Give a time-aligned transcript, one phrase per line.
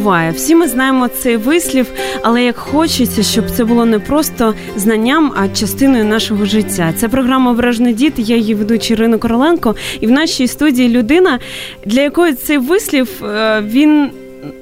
[0.00, 0.30] буває.
[0.30, 1.86] Всі ми знаємо цей вислів,
[2.22, 6.92] але як хочеться, щоб це було не просто знанням, а частиною нашого життя.
[6.96, 8.12] Це програма Ображний діт.
[8.16, 11.38] Я її ведучий Ірина Короленко, і в нашій студії людина,
[11.86, 14.10] для якої цей вислів е, він.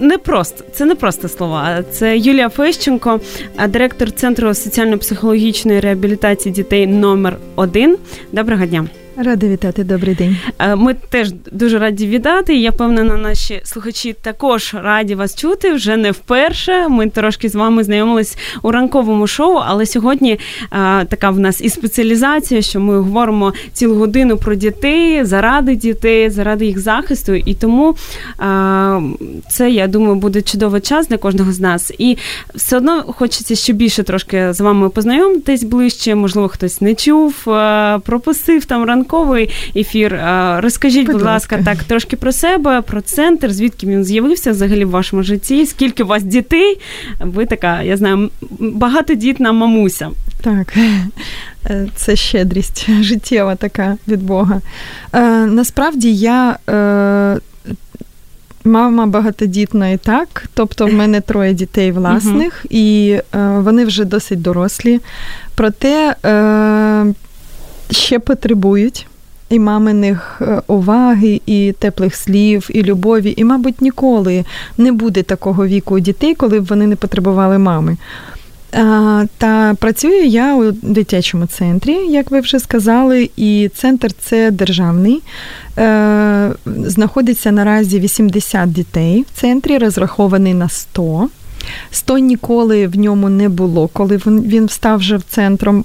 [0.00, 1.82] Не просто це не просто слова.
[1.90, 3.20] Це Юлія Фещенко,
[3.68, 7.96] директор центру соціально-психологічної реабілітації дітей номер 1
[8.32, 8.88] Доброго дня.
[9.24, 10.36] Ради вітати, добрий день.
[10.58, 12.56] Е, ми теж дуже раді вітати.
[12.56, 15.72] Я певнена, наші слухачі також раді вас чути.
[15.72, 16.88] Вже не вперше.
[16.88, 20.38] Ми трошки з вами знайомились у ранковому шоу, але сьогодні
[20.70, 25.76] а, е, така в нас і спеціалізація, що ми говоримо цілу годину про дітей, заради
[25.76, 27.34] дітей, заради їх захисту.
[27.34, 27.96] І тому
[28.38, 31.92] а, е, це, я думаю, буде чудовий час для кожного з нас.
[31.98, 32.16] І
[32.54, 36.14] все одно хочеться ще більше трошки з вами познайомитись ближче.
[36.14, 37.34] Можливо, хтось не чув,
[38.04, 40.20] пропустив там ранково ранковий ефір.
[40.58, 44.90] Розкажіть, будь, будь ласка, так трошки про себе, про центр, звідки він з'явився взагалі в
[44.90, 45.66] вашому житті?
[45.66, 46.80] Скільки у вас дітей?
[47.20, 50.10] Ви така, я знаю, багатодітна мамуся.
[50.40, 50.74] Так,
[51.66, 54.60] е, це щедрість життєва така від Бога.
[55.12, 56.58] Е, насправді я.
[56.68, 57.40] Е,
[58.64, 62.66] мама багатодітна і так, тобто в мене троє дітей власних, uh-huh.
[62.70, 63.22] і е,
[63.58, 65.00] вони вже досить дорослі.
[65.54, 67.14] Проте е,
[67.90, 69.06] ще потребують
[69.50, 73.34] і маминих е, уваги, і теплих слів, і любові.
[73.36, 74.44] І, мабуть, ніколи
[74.78, 77.96] не буде такого віку у дітей, коли б вони не потребували мами.
[79.38, 85.22] Та працюю я у дитячому центрі, як ви вже сказали, і центр це державний.
[85.78, 91.28] Е, знаходиться наразі 80 дітей в центрі, розрахований на 100.
[91.90, 95.84] 100 ніколи в ньому не було, коли він став вже центром.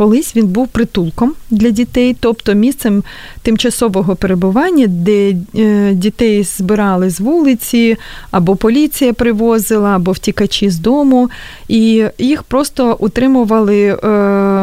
[0.00, 3.04] Колись він був притулком для дітей, тобто місцем
[3.42, 7.96] тимчасового перебування, де е, дітей збирали з вулиці,
[8.30, 11.30] або поліція привозила, або втікачі з дому,
[11.68, 13.98] і їх просто утримували, е,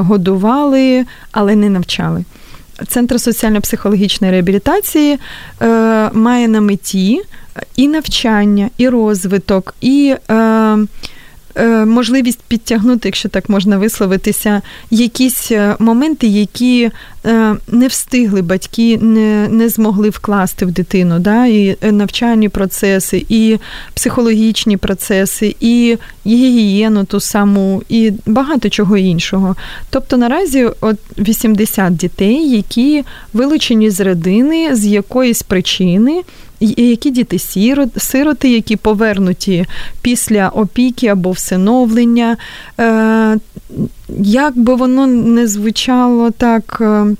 [0.01, 2.25] годували, але не навчали.
[2.87, 5.19] Центр соціально-психологічної реабілітації
[5.61, 7.21] е, має на меті
[7.75, 10.15] і навчання, і розвиток, і
[11.85, 16.91] можливість підтягнути, якщо так можна висловитися, якісь е, моменти, які
[17.25, 21.19] е, не встигли батьки, не не змогли вкласти в дитину.
[21.19, 21.45] Да?
[21.45, 23.57] І навчальні процеси, і
[23.93, 29.55] психологічні процеси, і гігієну ту саму, і багато чого іншого.
[29.89, 33.03] Тобто наразі от 80 дітей, які
[33.33, 36.23] вилучені з родини з якоїсь причини
[36.59, 37.39] які діти
[37.97, 39.65] сироти, які повернуті
[40.01, 42.37] після опіки або всиновлення.
[42.79, 43.37] Е,
[44.19, 47.15] як би воно не звучало так е,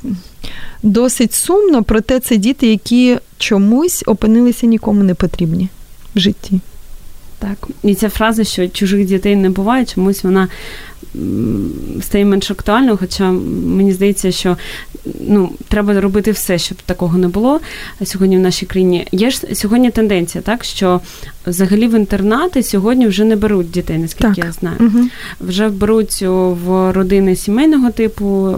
[0.83, 5.69] досить сумно, проте це діти, які чомусь опинилися нікому не потрібні
[6.15, 6.59] в житті.
[7.39, 10.47] Так, і ця фраза, що чужих дітей не буває, чомусь вона
[12.01, 14.57] стає менш актуальною, хоча мені здається, що
[15.27, 17.59] ну, треба робити все, щоб такого не було
[18.03, 19.07] сьогодні в нашій країні.
[19.11, 21.01] Є ж сьогодні тенденція, так що
[21.47, 24.45] взагалі в інтернати сьогодні вже не беруть дітей, наскільки так.
[24.45, 24.77] я знаю.
[24.79, 25.07] Угу.
[25.39, 28.55] Вже беруть в родини сімейного типу.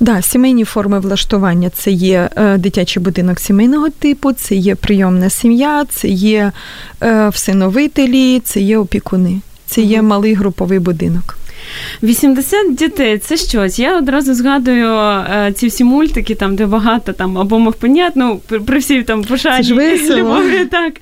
[0.00, 1.70] Да, сімейні форми влаштування.
[1.70, 6.52] Це є е, дитячий будинок сімейного типу, це є прийомна сім'я, це є
[7.02, 11.38] е, всиновителі, це є опікуни, це є малий груповий будинок.
[12.02, 13.78] 80 дітей це щось.
[13.78, 18.78] Я одразу згадую е, ці всі мультики, там, де багато там або мовпенят, ну, при
[18.78, 19.72] всій там пошані
[20.16, 20.92] любові, так.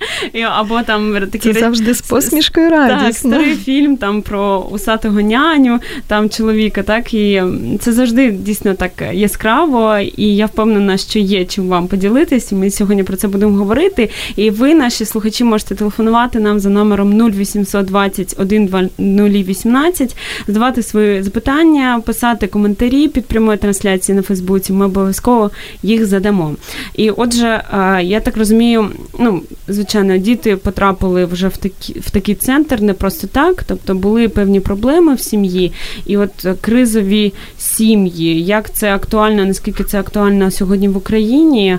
[0.50, 3.04] Або там такі Це завжди з посмішкою радісно.
[3.04, 7.42] Так, старий фільм там про усатого няню, там чоловіка, так, і
[7.80, 12.52] це завжди дійсно так яскраво, і я впевнена, що є чим вам поділитись.
[12.52, 14.10] Ми сьогодні про це будемо говорити.
[14.36, 20.16] І ви, наші слухачі, можете телефонувати нам за номером 0820 12018
[20.54, 24.72] задавати свої запитання, писати коментарі під прямою трансляцією на Фейсбуці.
[24.72, 25.50] Ми обов'язково
[25.82, 26.54] їх задамо.
[26.94, 27.62] І отже,
[28.02, 33.26] я так розумію, ну звичайно, діти потрапили вже в такі в такий центр не просто
[33.26, 35.72] так, тобто були певні проблеми в сім'ї,
[36.06, 36.30] і от
[36.60, 41.78] кризові сім'ї, як це актуально, наскільки це актуально сьогодні в Україні.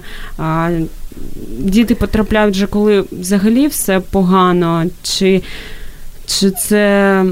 [1.59, 5.41] Діти потрапляють вже коли взагалі все погано, чи
[6.25, 7.25] чи це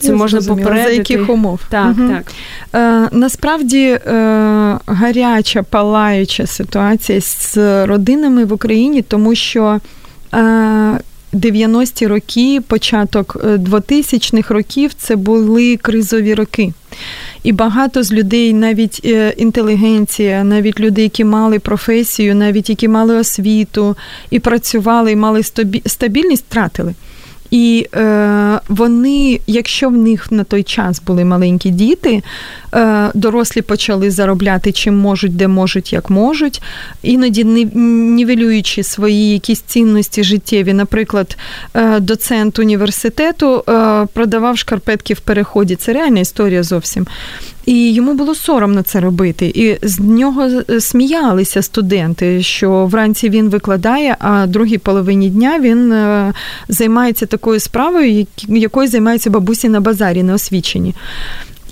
[0.00, 0.88] це можна попередити?
[0.88, 1.60] За яких умов?
[1.68, 2.08] Так, угу.
[2.08, 2.32] так.
[2.74, 3.98] Е, Насправді е,
[4.86, 7.56] гаряча, палаюча ситуація з
[7.86, 9.80] родинами в Україні, тому що
[10.34, 10.98] е,
[11.32, 16.72] 90-ті роки, початок 2000-х е, років це були кризові роки.
[17.42, 23.16] І багато з людей, навіть е, інтелігенція, навіть люди, які мали професію, навіть які мали
[23.16, 23.96] освіту
[24.30, 25.42] і працювали, і мали
[25.86, 26.94] стабільність, втратили.
[27.50, 32.22] І е, вони, якщо в них на той час були маленькі діти,
[32.74, 36.62] е, дорослі почали заробляти чим можуть, де можуть, як можуть,
[37.02, 40.72] іноді нівелюючи свої якісь цінності життєві.
[40.72, 41.36] Наприклад,
[41.74, 45.76] е, доцент університету е, продавав шкарпетки в переході.
[45.76, 47.06] Це реальна історія зовсім.
[47.68, 49.52] І йому було соромно це робити.
[49.54, 50.50] І з нього
[50.80, 56.32] сміялися студенти, що вранці він викладає, а другій половині дня він е,
[56.68, 60.94] займається такою справою, якою займаються бабусі на базарі на освіченні.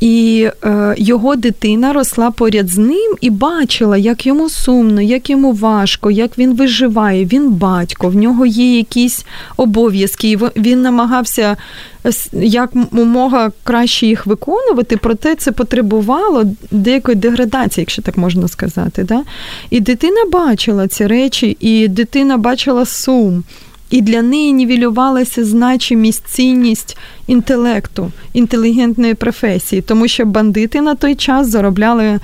[0.00, 5.52] І е, його дитина росла поряд з ним і бачила, як йому сумно, як йому
[5.52, 7.24] важко, як він виживає.
[7.24, 9.26] Він батько, в нього є якісь
[9.56, 10.38] обов'язки.
[10.56, 11.56] Він намагався
[12.32, 19.04] як умога краще їх виконувати, проте це потребувало деякої деградації, якщо так можна сказати.
[19.04, 19.22] Да?
[19.70, 23.44] І дитина бачила ці речі, і дитина бачила сум.
[23.90, 26.96] І для неї нівелювалася значимість, цінність
[27.26, 32.20] інтелекту, інтелігентної професії, тому що бандити на той час заробляли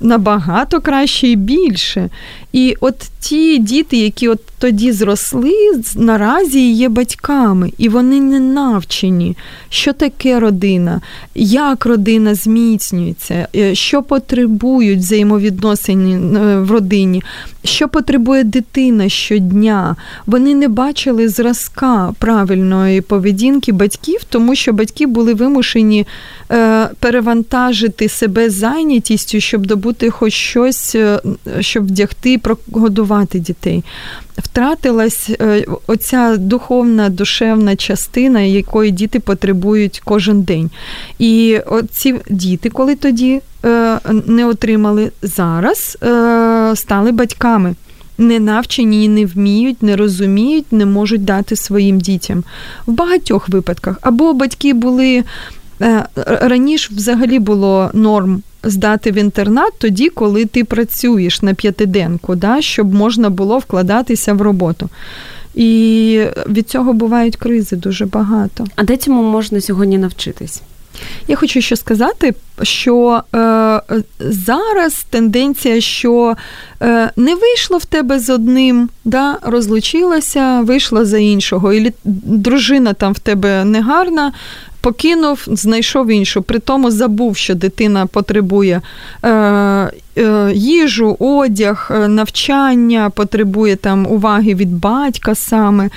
[0.00, 2.08] набагато краще і більше.
[2.52, 5.54] І от ті діти, які от тоді зросли,
[5.96, 9.36] наразі є батьками, і вони не навчені,
[9.68, 11.00] що таке родина,
[11.34, 17.22] як родина зміцнюється, е, що потребують взаємовідносини е, в родині,
[17.64, 19.96] що потребує дитина щодня.
[20.26, 26.06] Вони не бачили зразка правильної поведінки батьків, тому що батьки були вимушені
[26.50, 30.96] е, перевантажити себе зайнятістю, щоб добути хоч щось,
[31.60, 33.84] щоб вдягти прогодувати дітей.
[34.38, 40.70] Втратилась е, оця духовна, душевна частина, якої діти потребують кожен день.
[41.18, 41.60] І
[41.90, 47.74] ці діти, коли тоді е, не отримали, зараз е, стали батьками.
[48.18, 52.44] Не навчені, не вміють, не розуміють, не можуть дати своїм дітям
[52.86, 53.98] в багатьох випадках.
[54.00, 55.24] Або батьки були
[56.24, 62.94] раніше взагалі було норм здати в інтернат тоді, коли ти працюєш на п'ятиденку, да, щоб
[62.94, 64.88] можна було вкладатися в роботу.
[65.54, 68.66] І від цього бувають кризи дуже багато.
[68.76, 70.62] А де цьому можна сьогодні навчитись?
[71.28, 73.80] Я хочу ще сказати, що е,
[74.20, 76.36] зараз тенденція, що
[76.82, 81.92] е, не вийшло в тебе з одним, да, розлучилася, вийшла за іншого, і
[82.24, 84.32] дружина там в тебе негарна,
[84.80, 86.42] покинув, знайшов іншу.
[86.42, 88.80] При тому забув, що дитина потребує
[89.22, 89.90] е, е,
[90.54, 95.90] їжу, одяг, е, навчання, потребує там уваги від батька саме.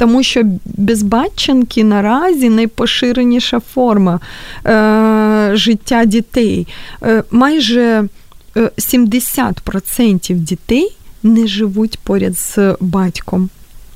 [0.00, 4.20] Тому що безбатченки наразі найпоширеніша форма
[4.66, 6.66] е, життя дітей.
[7.02, 8.08] Е, майже
[8.56, 13.50] 70% е, дітей не живуть поряд з батьком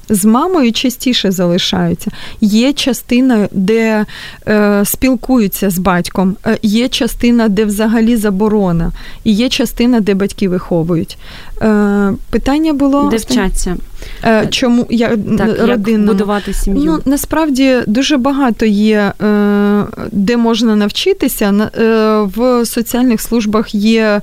[0.09, 2.11] з мамою частіше залишаються.
[2.41, 4.07] Є частина, де
[4.49, 8.93] е, спілкуються з батьком, е, є частина, де взагалі заборона,
[9.25, 11.19] і є частина, де батьки виховують.
[11.63, 13.77] Е, Питання було де вчаться.
[14.25, 16.83] Е, чому я так, як будувати сім'ю?
[16.85, 21.71] Ну насправді дуже багато є, е, де можна навчитися.
[21.79, 24.21] Е, в соціальних службах є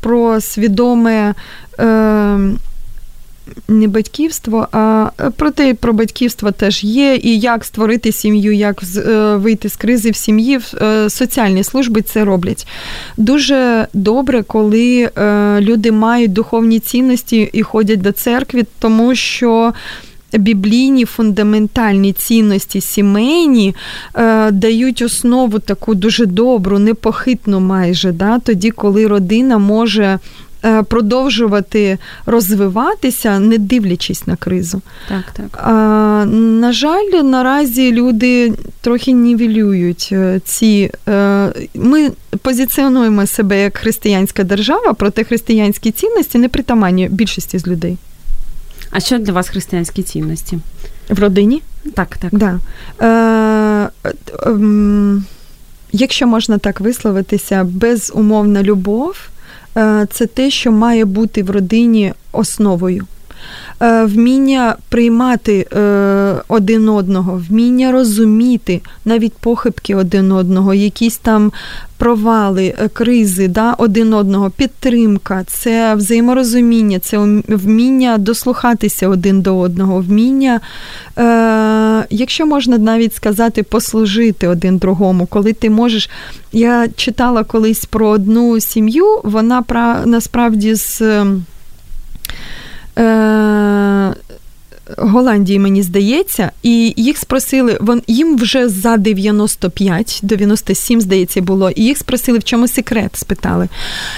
[0.00, 1.34] про свідоме
[3.68, 9.36] не батьківство, а е, проте про батьківство теж є, і як створити сім'ю, як е,
[9.36, 10.60] вийти з кризи в сім'ї.
[10.82, 12.66] Е, соціальні служби це роблять.
[13.16, 15.10] Дуже добре, коли
[15.60, 19.72] люди мають духовні цінності і ходять до церкви, тому що.
[20.38, 23.74] Біблійні фундаментальні цінності сімейні
[24.50, 30.18] дають основу таку дуже добру, непохитну майже, да, тоді, коли родина може
[30.88, 34.82] продовжувати розвиватися, не дивлячись на кризу.
[35.08, 35.66] Так, так.
[36.26, 40.90] На жаль, наразі люди трохи нівелюють е, ці.
[41.08, 42.10] Е, ми
[42.42, 47.98] позиціонуємо себе як християнська держава, проте християнські цінності не притаманні більшості з людей.
[48.90, 50.58] А що для вас християнські цінності?
[51.08, 51.62] В родині?
[51.94, 52.34] Так, так.
[52.34, 52.58] Да.
[53.00, 54.08] Е,
[54.46, 55.22] е,
[55.94, 59.41] Якщо можна так висловитися, безумовна любов, Е,
[60.10, 63.06] це те, що має бути в родині основою.
[63.82, 71.52] Е, вміння приймати е, один одного, вміння розуміти навіть похибки один одного, якісь там
[71.98, 80.00] провали, е, кризи да, один одного, підтримка, це взаєморозуміння, це вміння дослухатися один до одного,
[80.00, 80.60] вміння,
[82.10, 86.10] якщо можна навіть сказати, послужити один другому, коли ти можеш.
[86.52, 89.64] Я читала колись про одну сім'ю, вона
[90.06, 91.02] насправді з.
[92.98, 94.14] Е,
[94.98, 101.84] Голландії, мені здається, і їх спросили, вон, їм вже за 95, 97, здається, було, і
[101.84, 103.68] їх спросили, в чому секрет, спитали.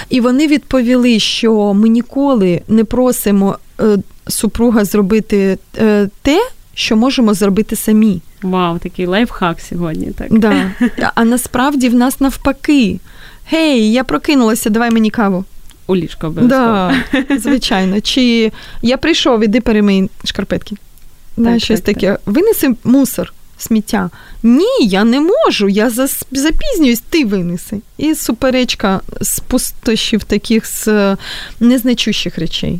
[0.09, 7.33] І вони відповіли, що ми ніколи не просимо е, супруга зробити е, те, що можемо
[7.33, 8.21] зробити самі.
[8.41, 10.07] Вау, такий лайфхак сьогодні.
[10.17, 10.39] так.
[10.39, 10.71] Да.
[11.15, 12.99] А насправді в нас навпаки.
[13.49, 15.45] Гей, я прокинулася, давай мені каву
[15.87, 16.91] у ліжко обов'язково.
[17.13, 18.01] Да, Звичайно.
[18.01, 18.51] Чи
[18.81, 20.75] я прийшов, іди перемий шкарпетки.
[21.37, 22.11] Так, щось так, таке.
[22.11, 22.21] Так.
[22.25, 24.09] Винеси мусор, сміття.
[24.43, 25.69] Ні, я не можу.
[25.69, 25.89] Я
[26.31, 27.81] запізнююсь, ти винеси.
[27.97, 31.17] І суперечка з пустощів таких з е,
[31.59, 32.79] незначущих речей.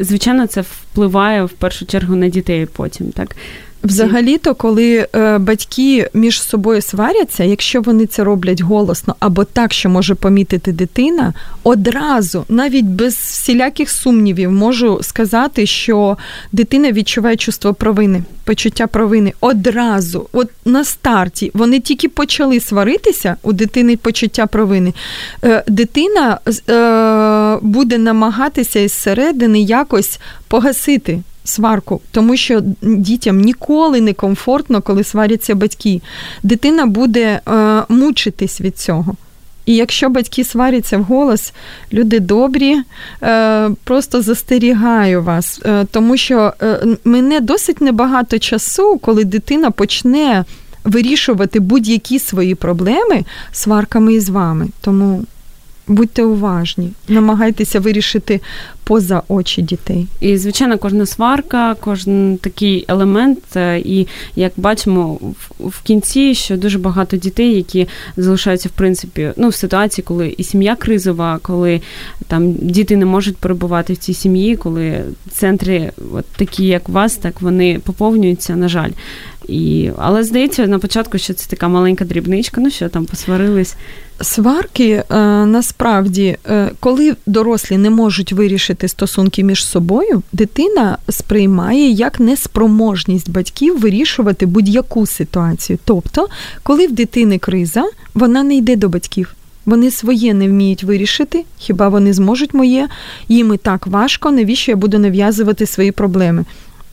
[0.00, 3.36] Звичайно, це впливає в першу чергу на дітей потім, так?
[3.84, 9.88] Взагалі-то, коли е, батьки між собою сваряться, якщо вони це роблять голосно або так, що
[9.88, 16.16] може помітити дитина, одразу, навіть без всіляких сумнівів, можу сказати, що
[16.52, 23.52] дитина відчуває чувство провини, почуття провини одразу, от на старті, вони тільки почали сваритися у
[23.52, 24.92] дитини почуття провини.
[25.44, 34.12] Е, дитина е, буде намагатися із середини якось погасити сварку, тому що дітям ніколи не
[34.12, 36.00] комфортно, коли сваряться батьки.
[36.42, 39.16] Дитина буде е, мучитись від цього.
[39.66, 41.52] І якщо батьки сваряться в голос,
[41.92, 42.76] люди добрі,
[43.22, 50.44] е, просто застерігаю вас, е, тому що е, мене досить небагато часу, коли дитина почне
[50.84, 54.68] вирішувати будь-які свої проблеми сварками із вами.
[54.80, 55.24] Тому
[55.88, 58.40] Будьте уважні, намагайтеся вирішити
[58.84, 60.06] поза очі дітей.
[60.20, 65.18] І, звичайно, кожна сварка, кожен такий елемент, е, і як бачимо
[65.60, 70.44] в кінці, що дуже багато дітей, які залишаються в принципі ну, в ситуації, коли і
[70.44, 71.80] сім'я кризова, коли
[72.26, 77.40] там діти не можуть перебувати в цій сім'ї, коли центри, от такі, як вас, так
[77.40, 78.90] вони поповнюються, на жаль.
[79.48, 83.74] І, Але здається, на початку, що це така маленька дрібничка, ну що там посварились.
[84.20, 85.04] Сварки е,
[85.46, 93.80] насправді, е, коли дорослі не можуть вирішити стосунки між собою, дитина сприймає як неспроможність батьків
[93.80, 95.78] вирішувати будь-яку ситуацію.
[95.84, 96.28] Тобто,
[96.62, 97.84] коли в дитини криза,
[98.14, 99.34] вона не йде до батьків.
[99.66, 102.88] Вони своє не вміють вирішити, хіба вони зможуть моє,
[103.28, 106.44] їм і так важко, навіщо я буду нав'язувати свої проблеми.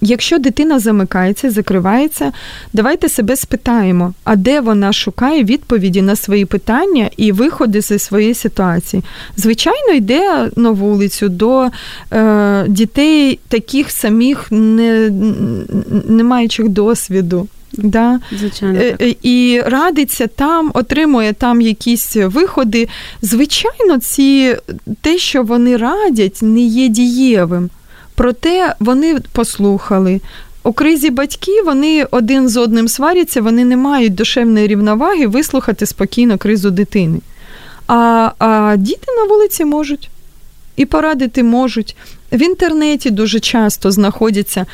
[0.01, 2.31] Якщо дитина замикається, закривається,
[2.74, 8.34] давайте себе спитаємо, а де вона шукає відповіді на свої питання і виходи зі своєї
[8.34, 9.03] ситуації.
[9.38, 11.70] Звичайно, йде на вулицю до
[12.12, 15.10] е, дітей таких самих, не,
[16.08, 17.48] не маючих досвіду.
[17.74, 18.20] Да?
[18.39, 18.79] Звичайно.
[18.79, 19.15] Е, так.
[19.22, 22.88] І радиться там, отримує там якісь виходи.
[23.22, 24.55] Звичайно, ці
[25.01, 27.70] те, що вони радять, не є дієвим.
[28.22, 30.22] Проте вони послухали.
[30.63, 36.38] У кризі батьки вони один з одним сваряться, вони не мають душевної рівноваги вислухати спокійно
[36.38, 37.20] кризу дитини.
[37.88, 40.10] А, А діти на вулиці можуть
[40.75, 41.96] і порадити можуть.
[42.32, 44.66] В інтернеті дуже часто знаходяться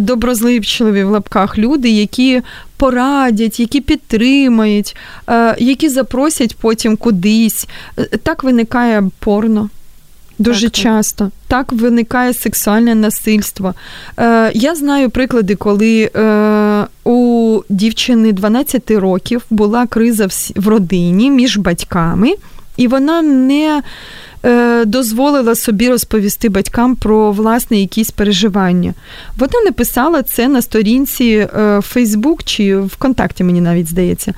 [0.00, 2.42] доброзливчливі в лапках люди, які
[2.76, 4.96] порадять, які підтримають,
[5.28, 7.68] е, які запросять потім кудись.
[7.98, 9.70] Е, так виникає порно.
[10.38, 13.74] Дуже так, часто так виникає сексуальне насильство.
[14.18, 21.30] Е, Я знаю приклади, коли е, у дівчини 12 років була криза в, в родині
[21.30, 22.34] між батьками,
[22.76, 23.82] і вона не
[24.44, 28.94] е, дозволила собі розповісти батькам про власне якісь переживання.
[29.38, 31.48] Вона написала це на сторінці е,
[31.94, 34.34] Facebook чи ВКонтакті, мені навіть здається.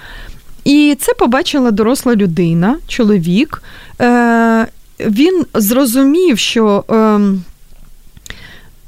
[0.65, 3.62] І це побачила доросла людина, чоловік.
[4.00, 4.67] Е,
[5.00, 7.21] він зрозумів, що е,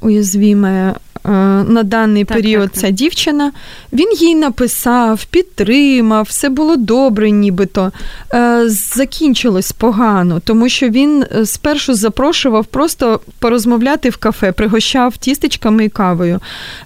[0.01, 1.29] уязвіме е,
[1.67, 2.91] на даний так, період так, ця так.
[2.95, 3.51] дівчина,
[3.93, 7.91] він їй написав, підтримав, все було добре, нібито.
[8.33, 15.85] Е, закінчилось погано, тому що він е, спершу запрошував просто порозмовляти в кафе, пригощав тістечками
[15.85, 16.39] і кавою.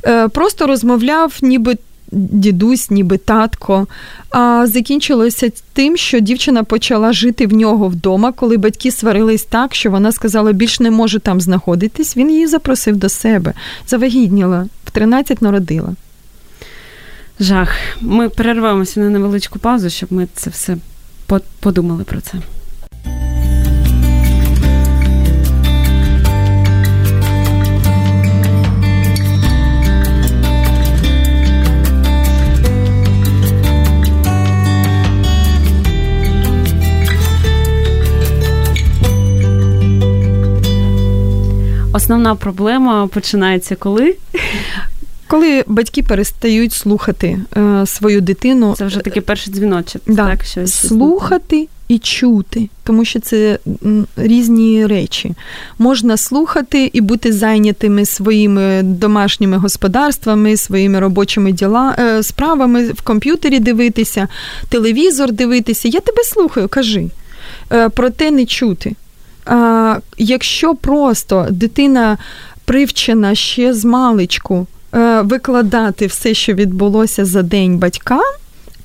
[0.05, 1.77] Е, просто розмовляв, ніби
[2.13, 3.87] дідусь, ніби татко.
[4.29, 9.91] А закінчилося тим, що дівчина почала жити в нього вдома, коли батьки сварились так, що
[9.91, 12.17] вона сказала, більш не можу там знаходитись.
[12.17, 13.53] Він її запросив до себе,
[13.87, 15.95] завагітніла, в 13 народила.
[17.39, 17.69] Жах.
[18.01, 20.77] Ми перервемося на невеличку паузу, щоб ми це все
[21.59, 22.37] подумали про це.
[41.93, 44.15] Основна проблема починається коли?
[45.27, 50.01] Коли батьки перестають слухати е, свою дитину, це вже такий перший дзвіночок.
[50.07, 50.29] Да.
[50.29, 53.59] Так, щось слухати і чути, тому що це
[54.17, 55.33] різні речі.
[55.79, 63.59] Можна слухати і бути зайнятими своїми домашніми господарствами, своїми робочими діла, е, справами в комп'ютері
[63.59, 64.27] дивитися,
[64.69, 65.87] телевізор дивитися.
[65.87, 67.09] Я тебе слухаю, кажи.
[67.71, 68.95] Е, проте не чути.
[69.45, 72.17] А, Якщо просто дитина
[72.65, 78.23] привчена ще з маличку е, викладати все, що відбулося за день батькам,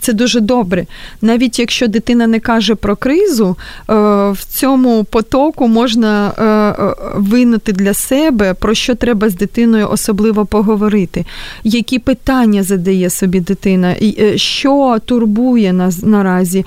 [0.00, 0.86] це дуже добре.
[1.22, 3.56] Навіть якщо дитина не каже про кризу,
[3.90, 3.94] е,
[4.30, 11.24] в цьому потоку можна е, винути для себе, про що треба з дитиною особливо поговорити,
[11.64, 13.96] які питання задає собі дитина,
[14.36, 16.64] що турбує нас наразі,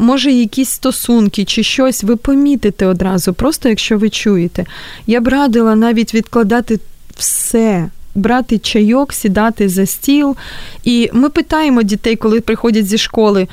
[0.00, 4.66] може, якісь стосунки чи щось ви помітите одразу, просто якщо ви чуєте.
[5.06, 6.80] Я б радила навіть відкладати
[7.16, 10.36] все брати чайок, сідати за стіл.
[10.84, 13.48] І ми питаємо дітей, коли приходять зі школи,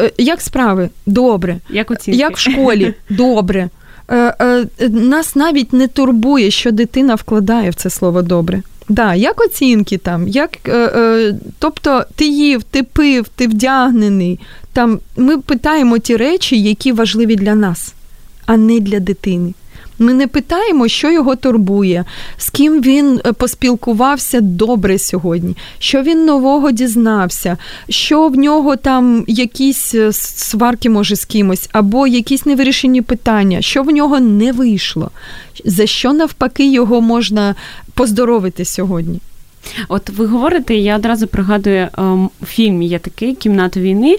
[0.00, 0.88] «Е, як справи?
[1.06, 1.58] Добре.
[1.70, 2.20] Як оцінки?
[2.20, 2.94] Як в школі?
[3.10, 3.68] Добре.
[4.08, 8.62] Е, е, нас навіть не турбує, що дитина вкладає в це слово добре.
[8.88, 14.40] Да, Як оцінки там, як, е, е, тобто ти їв, ти пив, ти вдягнений.
[14.72, 17.94] Там Ми питаємо ті речі, які важливі для нас,
[18.46, 19.54] а не для дитини.
[19.98, 22.04] Ми не питаємо, що його турбує,
[22.36, 27.56] з ким він е, поспілкувався добре сьогодні, що він нового дізнався,
[27.88, 33.82] що в нього там якісь е, сварки може з кимось, або якісь невирішені питання, що
[33.82, 35.10] в нього не вийшло,
[35.64, 37.54] за що навпаки його можна
[37.94, 39.20] поздоровити сьогодні.
[39.88, 44.16] От ви говорите, я одразу пригадую ем, фільм є такий Кімната війни.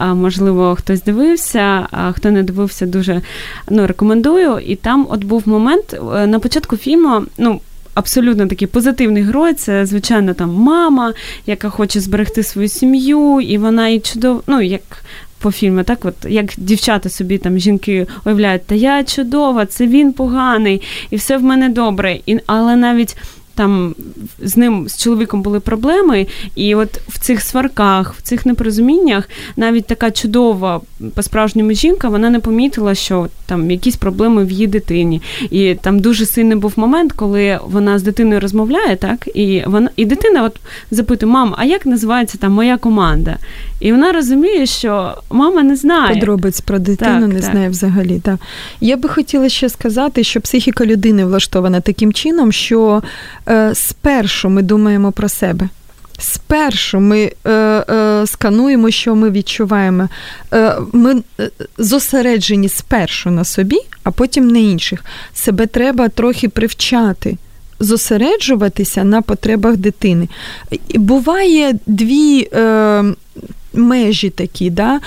[0.00, 3.22] Можливо, хтось дивився, а хто не дивився, дуже
[3.70, 4.58] ну, рекомендую.
[4.58, 7.60] І там от був момент е, на початку фільму, ну.
[7.94, 11.12] Абсолютно такий позитивний герой, це, звичайно, там мама,
[11.46, 15.04] яка хоче зберегти свою сім'ю, і вона і чудово, ну, як
[15.44, 20.12] по фільму, так от як дівчата собі там жінки уявляють, та я чудова, це він
[20.12, 22.18] поганий, і все в мене добре.
[22.26, 23.16] І, Але навіть
[23.54, 23.94] там
[24.42, 29.86] з ним з чоловіком були проблеми, і от в цих сварках, в цих непорозуміннях навіть
[29.86, 30.80] така чудова
[31.14, 35.22] по-справжньому жінка, вона не помітила, що там якісь проблеми в її дитині.
[35.50, 40.04] І там дуже сильний був момент, коли вона з дитиною розмовляє, так, і вона і
[40.04, 43.36] дитина от запитує: мам, а як називається там моя команда?
[43.80, 46.14] І вона розуміє, що мама не знає.
[46.14, 47.50] Подробиць про дитину так, не так.
[47.50, 48.20] знає взагалі.
[48.20, 48.36] Так.
[48.80, 53.02] Я би хотіла ще сказати, що психіка людини влаштована таким чином, що
[53.74, 55.68] спершу ми думаємо про себе.
[56.18, 60.08] Спершу ми е, е, скануємо, що ми відчуваємо.
[60.52, 65.04] Е, Ми е, зосереджені спершу на собі, а потім на інших.
[65.34, 67.36] Себе треба трохи привчати,
[67.80, 70.28] зосереджуватися на потребах дитини.
[70.94, 72.48] Буває дві.
[72.52, 73.04] Е,
[73.74, 75.00] Межі такі, да?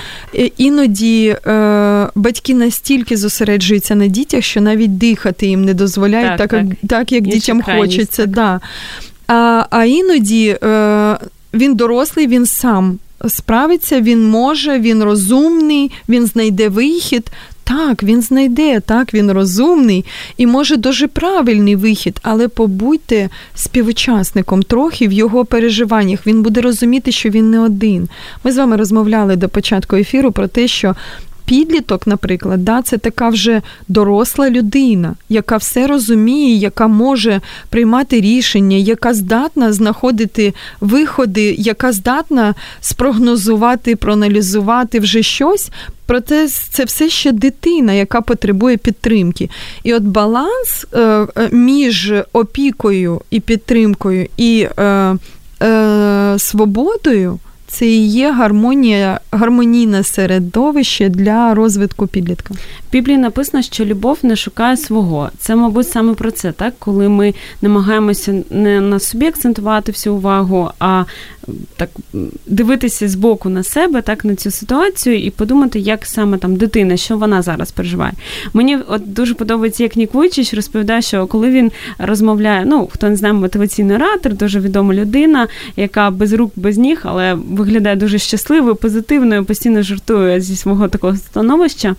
[0.57, 6.67] Іноді е, батьки настільки зосереджуються на дітях, що навіть дихати їм не дозволяють, так, так,
[6.67, 6.89] так.
[6.89, 8.21] так як Інша дітям хочеться.
[8.21, 8.31] Так.
[8.31, 8.59] Да.
[9.27, 11.17] А а іноді е,
[11.53, 17.31] він дорослий, він сам справиться, він може, він розумний, він знайде вихід.
[17.67, 20.05] Так, він знайде, так, він розумний
[20.37, 26.27] і може дуже правильний вихід, але побудьте співучасником трохи в його переживаннях.
[26.27, 28.09] Він буде розуміти, що він не один.
[28.43, 30.95] Ми з вами розмовляли до початку ефіру про те, що
[31.47, 38.77] підліток, наприклад, да, це така вже доросла людина, яка все розуміє, яка може приймати рішення,
[38.77, 45.71] яка здатна знаходити виходи, яка здатна спрогнозувати, проаналізувати вже щось.
[46.05, 49.49] Проте це все ще дитина, яка потребує підтримки.
[49.83, 55.15] І от баланс е, е, між опікою і підтримкою і е,
[56.37, 62.53] свободою це і є гармонія, гармонійне середовище для розвитку підлітка.
[62.53, 65.29] В Біблії написано, що любов не шукає свого.
[65.37, 70.69] Це, мабуть, саме про це, так коли ми намагаємося не на собі акцентувати всю увагу,
[70.79, 71.03] а
[71.75, 71.89] так
[72.45, 76.97] дивитися з боку на себе, так на цю ситуацію, і подумати, як саме там дитина,
[76.97, 78.13] що вона зараз переживає.
[78.53, 83.15] Мені от дуже подобається, як Нік Вуйчич розповідає, що коли він розмовляє, ну хто не
[83.15, 88.75] знає, мотиваційний оратор, дуже відома людина, яка без рук, без ніг, але виглядає дуже щасливою,
[88.75, 91.95] позитивною, постійно жартує зі свого такого становища.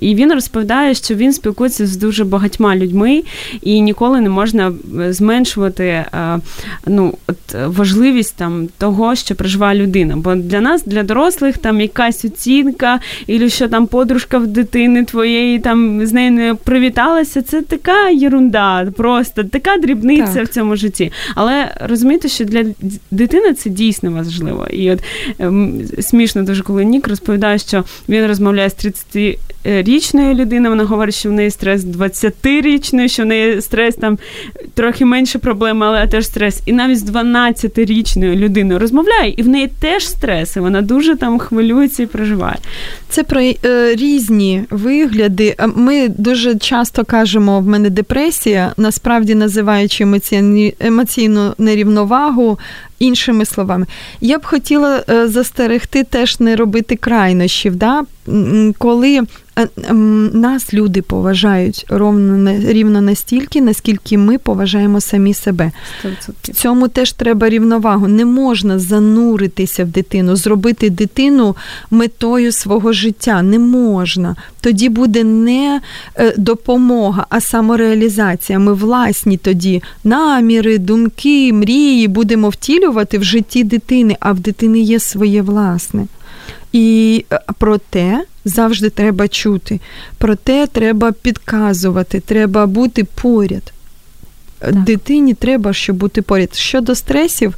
[0.00, 3.22] І він розповідає, що він спілкується з дуже багатьма людьми,
[3.62, 4.72] і ніколи не можна
[5.08, 6.38] зменшувати е,
[6.86, 10.16] ну, от важливість там того, що проживає людина.
[10.16, 15.58] Бо для нас, для дорослих, там якась оцінка, і що там подружка в дитини твоєї
[15.58, 17.42] там з нею не привіталася.
[17.42, 20.44] Це така єрунда, просто така дрібниця так.
[20.44, 21.12] в цьому житті.
[21.34, 22.64] Але розумієте, що для
[23.10, 24.66] дитини це дійсно важливо.
[24.70, 24.99] І от
[25.38, 30.70] ем, смішно дуже, коли Нік розповідає, що він розмовляє з 30-річною людиною.
[30.70, 34.18] Вона говорить, що в неї стрес 20-річною, що в неї стрес там
[34.74, 36.62] трохи менше проблеми, але теж стрес.
[36.66, 41.38] І навіть з 12-річною людиною розмовляє, і в неї теж стрес, і вона дуже там
[41.38, 42.56] хвилюється і проживає.
[43.08, 43.54] Це про е,
[43.94, 45.56] різні вигляди.
[45.76, 50.06] Ми дуже часто кажемо, в мене депресія, насправді називаючи
[50.80, 52.58] емоційну нерівновагу
[53.00, 53.86] іншими словами.
[54.20, 58.02] Я б хотіла е, застерегти теж не робити крайнощів, да?
[58.78, 59.16] Коли
[59.58, 59.94] е,
[60.32, 65.72] нас люди поважають ровно рівно настільки, наскільки ми поважаємо самі себе.
[66.04, 66.32] 100%.
[66.42, 68.08] В цьому теж треба рівновагу.
[68.08, 71.56] Не можна зануритися в дитину, зробити дитину
[71.90, 73.42] метою свого життя.
[73.42, 74.36] Не можна.
[74.60, 75.80] Тоді буде не
[76.16, 78.58] е, допомога, а самореалізація.
[78.58, 85.00] Ми власні тоді наміри, думки, мрії будемо втілювати в житті дитини, а в дитини є
[85.00, 86.06] своє власне.
[86.72, 89.80] І е, про те завжди треба чути,
[90.18, 93.72] про те треба підказувати, треба бути поряд.
[94.58, 94.74] Так.
[94.74, 96.54] Дитині треба, щоб бути поряд.
[96.54, 97.54] Щодо стресів,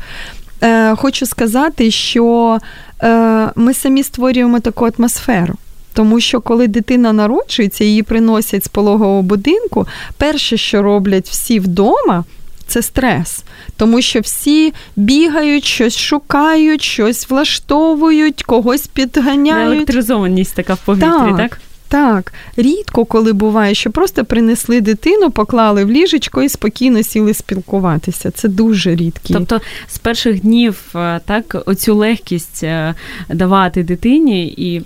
[0.62, 2.58] е, хочу сказати, що
[3.02, 5.54] е, ми самі створюємо таку атмосферу.
[5.92, 12.24] Тому що коли дитина народжується, її приносять з пологового будинку, перше, що роблять всі вдома,
[12.72, 13.44] це стрес,
[13.76, 19.74] тому що всі бігають, щось шукають, щось влаштовують, когось підганяють.
[19.76, 21.36] Електризованість така в повітрі, так?
[21.36, 21.60] так?
[21.92, 28.30] Так, рідко коли буває, що просто принесли дитину, поклали в ліжечко і спокійно сіли спілкуватися.
[28.30, 29.34] Це дуже рідкі.
[29.34, 32.94] Тобто з перших днів е, так оцю легкість е,
[33.28, 34.82] давати дитині і.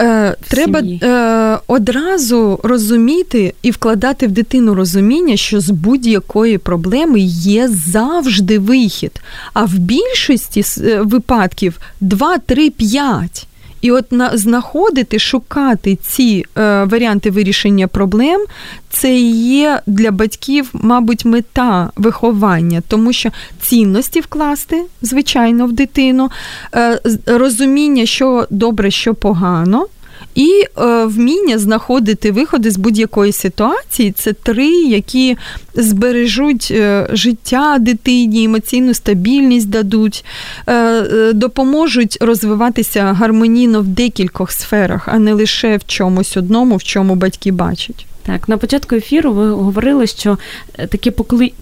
[0.00, 7.68] Е, Треба е, одразу розуміти і вкладати в дитину розуміння, що з будь-якої проблеми є
[7.68, 9.20] завжди вихід.
[9.52, 13.48] А в більшості е, випадків 2, 3, 5.
[13.80, 18.44] І от на знаходити, шукати ці е, варіанти вирішення проблем,
[18.90, 26.30] це є для батьків, мабуть, мета виховання, тому що цінності вкласти, звичайно, в дитину,
[26.74, 29.86] е, розуміння, що добре, що погано
[30.38, 35.36] і е, вміння знаходити виходи з будь-якої ситуації це три, які
[35.74, 40.24] збережуть е, життя дитині, емоційну стабільність дадуть,
[40.66, 46.82] е, е, допоможуть розвиватися гармонійно в декількох сферах, а не лише в чомусь одному, в
[46.82, 48.06] чому батьки бачать.
[48.28, 50.38] Так, на початку ефіру ви говорили, що
[50.78, 51.10] е, таке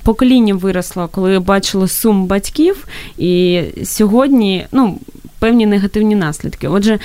[0.02, 2.86] покоління виросло, коли бачило сум батьків,
[3.18, 4.98] і сьогодні, ну
[5.38, 6.68] певні негативні наслідки.
[6.68, 6.98] Отже,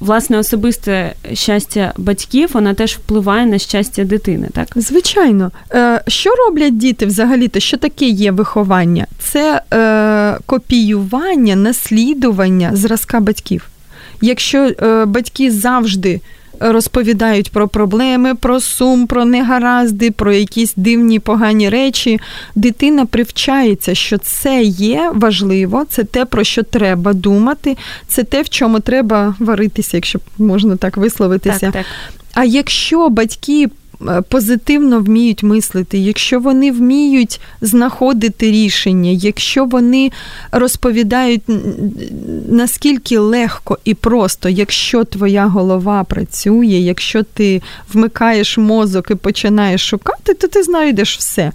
[0.00, 4.68] власне особисте щастя батьків, вона теж впливає на щастя дитини, так?
[4.76, 5.50] Звичайно.
[5.72, 7.60] Е, що роблять діти взагалі-то?
[7.60, 9.06] Що таке є виховання?
[9.18, 13.68] Це е, копіювання, наслідування зразка батьків.
[14.20, 14.70] Якщо
[15.06, 16.20] батьки завжди
[16.62, 22.20] розповідають про проблеми, про сум, про негаразди, про якісь дивні погані речі.
[22.54, 27.76] Дитина привчається, що це є важливо, це те, про що треба думати,
[28.08, 31.58] це те, в чому треба варитися, якщо можна так висловитися.
[31.58, 31.86] Так, так.
[32.34, 33.68] А якщо батьки
[34.28, 40.10] позитивно вміють мислити, якщо вони вміють знаходити рішення, якщо вони
[40.52, 41.42] розповідають
[42.48, 47.62] наскільки легко і просто, якщо твоя голова працює, якщо ти
[47.92, 51.52] вмикаєш мозок і починаєш шукати, то ти знайдеш все.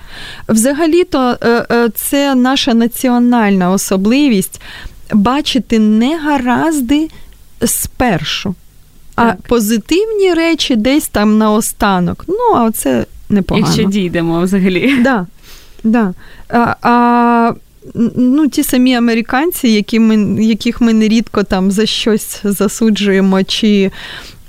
[0.50, 4.62] Взагалі-то е, е, це наша національна особливість
[5.14, 7.10] бачити негаразди
[7.66, 8.56] спершу
[9.18, 12.26] а позитивні речі десь там наостанок.
[12.28, 13.68] Ну, а це непогано.
[13.68, 14.96] Якщо дійдемо взагалі.
[15.02, 15.26] Да,
[15.84, 16.14] да.
[16.50, 17.54] А, а
[18.16, 23.92] ну, ті самі американці, які ми, яких ми нерідко там за щось засуджуємо, чи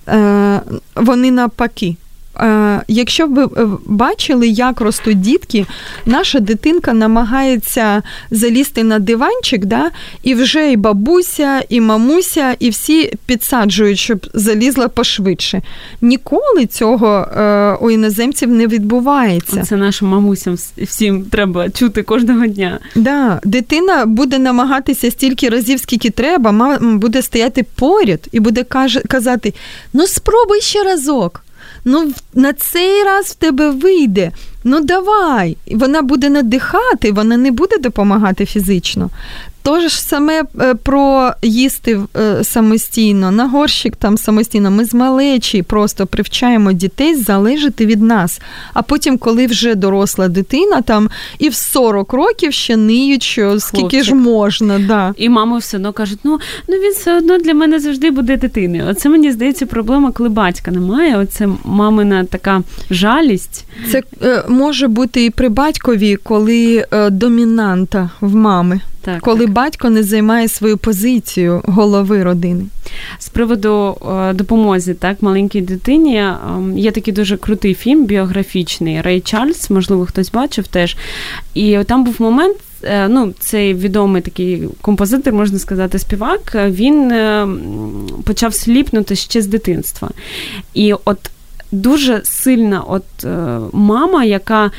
[0.08, 0.60] е,
[0.94, 1.96] вони навпаки.
[2.40, 3.48] Е, якщо ви е,
[3.86, 5.66] бачили, як ростуть дітки,
[6.06, 9.90] наша дитинка намагається залізти на диванчик, да,
[10.22, 15.62] і вже і бабуся, і мамуся, і всі підсаджують, щоб залізла пошвидше.
[16.00, 19.62] Ніколи цього е, у іноземців не відбувається.
[19.62, 22.78] Це нашим мамусям всім треба чути кожного дня.
[22.94, 28.64] Да, Дитина буде намагатися стільки разів, скільки треба, буде стояти поряд і буде
[29.08, 29.54] казати:
[29.92, 31.42] ну спробуй ще разок
[31.88, 34.32] ну на цей раз в тебе вийде.
[34.64, 35.56] Ну давай.
[35.70, 39.10] Вона буде надихати, вона не буде допомагати фізично.
[39.68, 44.70] Тож саме е, про їсти е, самостійно, на горщик там самостійно.
[44.70, 48.40] Ми з малечі просто привчаємо дітей залежати від нас.
[48.72, 53.80] А потім, коли вже доросла дитина, там і в 40 років ще ниють, що скільки
[53.80, 54.04] Хлопчик.
[54.04, 54.78] ж можна.
[54.78, 55.14] Да.
[55.16, 58.84] І мама все одно кажуть, ну ну він все одно для мене завжди буде дитиною.
[58.90, 61.18] Оце мені здається проблема, коли батька немає.
[61.18, 63.64] Оце мамина така жалість.
[63.92, 68.80] Це е, може бути і при батькові, коли домінанта в мами.
[69.00, 69.50] Так, коли так.
[69.50, 72.64] батько не займає свою позицію голови родини.
[73.18, 76.36] З приводу е, допомоги так, маленькій дитині е,
[76.76, 80.96] є такий дуже крутий фільм біографічний Рей Чарльз, можливо, хтось бачив теж.
[81.54, 82.56] І там був момент.
[82.82, 87.12] Е, ну, цей відомий такий композитор, можна сказати, співак, він
[88.24, 90.10] почав сліпнути ще з дитинства.
[90.74, 91.30] І от
[91.72, 93.04] дуже сильна от
[93.72, 94.70] мама, яка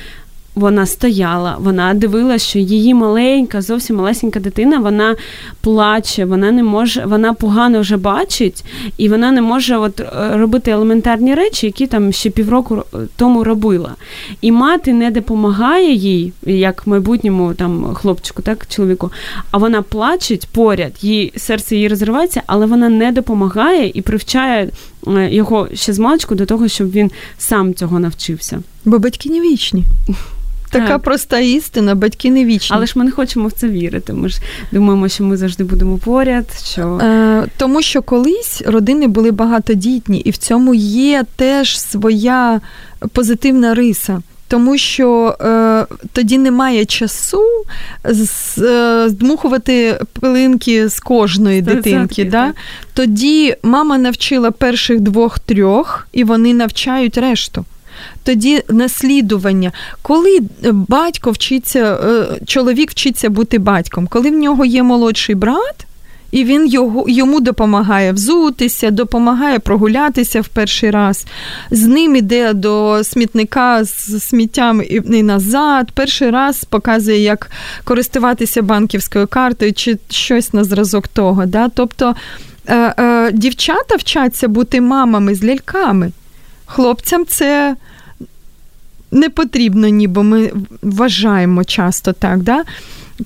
[0.55, 5.15] вона стояла, вона дивилася, що її маленька, зовсім малесенька дитина, вона
[5.61, 8.65] плаче, вона не може, вона погано вже бачить,
[8.97, 12.83] і вона не може от е, робити елементарні речі, які там ще півроку
[13.15, 13.95] тому робила.
[14.41, 19.11] І мати не допомагає їй, як майбутньому там хлопчику, так чоловіку,
[19.51, 24.71] а вона плаче поряд, її серце її розривається, але вона не допомагає і привчає е,
[25.07, 28.61] його ще з маличку до того, щоб він сам цього навчився.
[28.85, 29.85] Бо батьки не вічні.
[30.71, 31.01] Така так.
[31.01, 32.75] проста істина, батьки не вічні.
[32.75, 34.13] Але ж ми не хочемо в це вірити.
[34.13, 36.45] Ми ж думаємо, що ми завжди будемо поряд.
[36.63, 36.97] Що...
[36.97, 42.61] Е, Тому що колись родини були багатодітні, і в цьому є теж своя
[43.13, 44.21] позитивна риса.
[44.49, 47.43] Тому що е, тоді немає часу
[48.03, 52.25] з, е, здмухувати пилинки з кожної дитинки.
[52.25, 52.53] Да?
[52.93, 57.65] Тоді мама навчила перших двох-трьох, і вони навчають решту
[58.23, 59.71] тоді наслідування.
[60.01, 65.85] Коли е, батько вчиться, е, чоловік вчиться бути батьком, коли в нього є молодший брат.
[66.31, 71.25] І він його, йому допомагає взутися, допомагає прогулятися в перший раз.
[71.71, 75.91] З ним іде до смітника з сміттям і назад.
[75.93, 77.51] Перший раз показує, як
[77.83, 81.45] користуватися банківською картою чи щось на зразок того.
[81.45, 81.69] Да?
[81.69, 82.15] Тобто
[82.67, 86.11] е, е, дівчата вчаться бути мамами з ляльками.
[86.65, 87.75] Хлопцям це
[89.11, 92.39] не потрібно, ніби ми вважаємо часто так.
[92.39, 92.63] Да?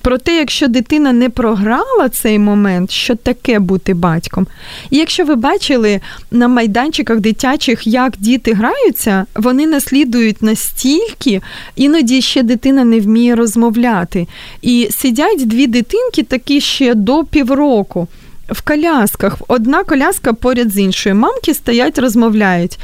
[0.02, 4.46] Проте, якщо дитина не програла цей момент, що таке бути батьком.
[4.90, 11.40] І якщо ви бачили на майданчиках дитячих, як діти граються, вони наслідують настільки,
[11.76, 14.26] іноді ще дитина не вміє розмовляти.
[14.62, 18.08] І сидять дві дитинки, такі ще до півроку.
[18.48, 21.14] В колясках одна коляска поряд з іншою.
[21.14, 22.78] Мамки стоять, розмовляють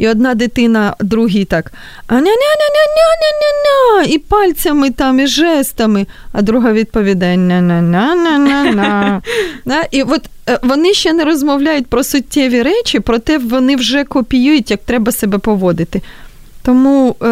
[0.00, 1.72] і одна дитина другій так
[2.06, 9.22] а-ня-ня-ня-ня-ня-ня-ня, і пальцями там, і жестами, а друга відповідає ня-ня-ня-ня-ня.
[9.90, 14.80] І от е, вони ще не розмовляють про суттєві речі, проте вони вже копіюють, як
[14.84, 16.02] треба себе поводити.
[16.62, 17.26] Тому, е,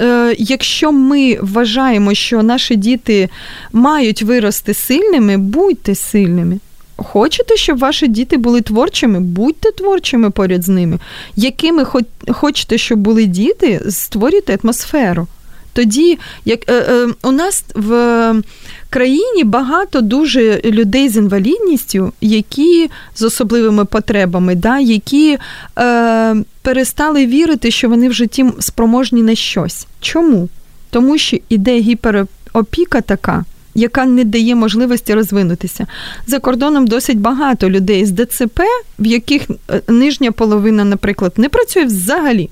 [0.00, 3.28] е, якщо ми вважаємо, що наші діти
[3.72, 6.58] мають вирости сильними, будьте сильними.
[6.96, 9.20] Хочете, щоб ваші діти були творчими?
[9.20, 10.98] Будьте творчими поряд з ними.
[11.36, 11.86] Якими
[12.28, 15.26] хочете, щоб були діти, створюйте атмосферу.
[15.72, 18.42] Тоді, як е, е, у нас в
[18.90, 25.38] країні багато дуже людей з інвалідністю, які з особливими потребами, да, які
[25.78, 29.86] е, перестали вірити, що вони в житті спроможні на щось.
[30.00, 30.48] Чому?
[30.90, 35.86] Тому що іде гіперопіка така яка не дає можливості розвинутися.
[36.26, 38.60] За кордоном досить багато людей з ДЦП,
[38.98, 42.50] в яких е, нижня половина, наприклад, не працює взагалі.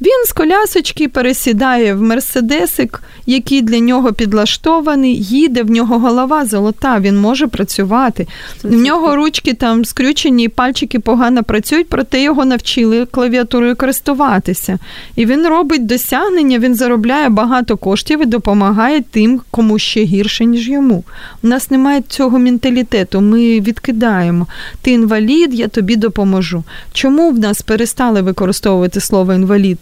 [0.00, 7.00] Він з колясочки пересідає в мерседесик, який для нього підлаштований, їде, в нього голова золота,
[7.00, 8.26] він може працювати.
[8.62, 14.78] В нього ручки там скрючені, пальчики погано працюють, проте його навчили клавіатурою користуватися.
[15.16, 20.68] І він робить досягнення, він заробляє багато коштів і допомагає тим, кому ще гірше, ніж
[20.68, 21.04] йому.
[21.42, 23.20] У нас немає цього менталітету.
[23.20, 24.46] Ми відкидаємо.
[24.82, 26.64] Ти інвалід, я тобі допоможу.
[26.92, 29.78] Чому в нас перестали використовувати слово інвалід?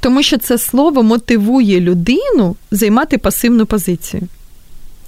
[0.00, 4.22] Тому що це слово мотивує людину займати пасивну позицію.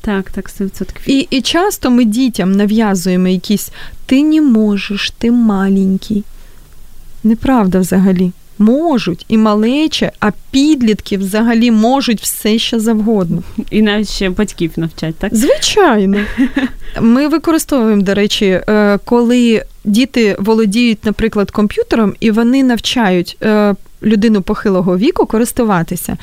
[0.00, 0.86] Так, так, 100%.
[1.06, 3.70] І і часто ми дітям нав'язуємо якісь
[4.06, 6.24] ти не можеш, ти маленький.
[7.24, 8.32] Неправда взагалі.
[8.58, 13.42] Можуть і малече, а підлітки взагалі можуть все що завгодно.
[13.70, 15.34] І навіть ще батьків навчать, так?
[15.34, 16.18] Звичайно.
[17.00, 24.42] Ми використовуємо, до речі, е, коли діти володіють, наприклад, комп'ютером, і вони навчають е, людину
[24.42, 26.16] похилого віку користуватися.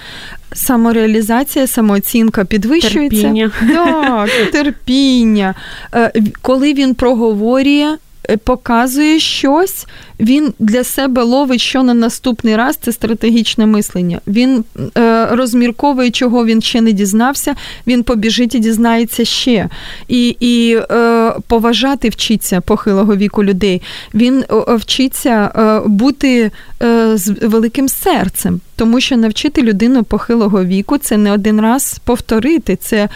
[0.54, 3.22] Самореалізація, самооцінка підвищується.
[3.22, 3.52] Терпіння.
[3.74, 5.56] Так, терпіння.
[5.94, 7.98] Е, коли він проговорює,
[8.44, 9.88] показує щось,
[10.22, 14.22] він для себе ловить, що на наступний раз це стратегічне мислення.
[14.28, 14.64] Він
[14.98, 17.56] е, розмірковує, чого він ще не дізнався,
[17.88, 19.70] він побіжить і дізнається ще.
[20.08, 23.82] І і е, поважати вчиться похилого віку людей.
[24.14, 26.52] Він е, вчиться е, бути
[26.84, 28.62] е, з великим серцем.
[28.76, 32.76] Тому що навчити людину похилого віку це не один раз повторити.
[32.76, 33.10] Це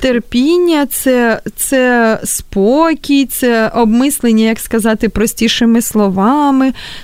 [0.00, 6.49] терпіння, це це спокій, це обмислення, як сказати, простішими словами,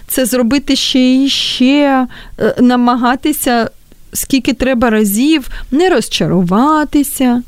[0.07, 2.07] це зробити ще і ще,
[2.39, 3.71] е, намагатися
[4.13, 7.43] скільки треба разів, не розчаруватися,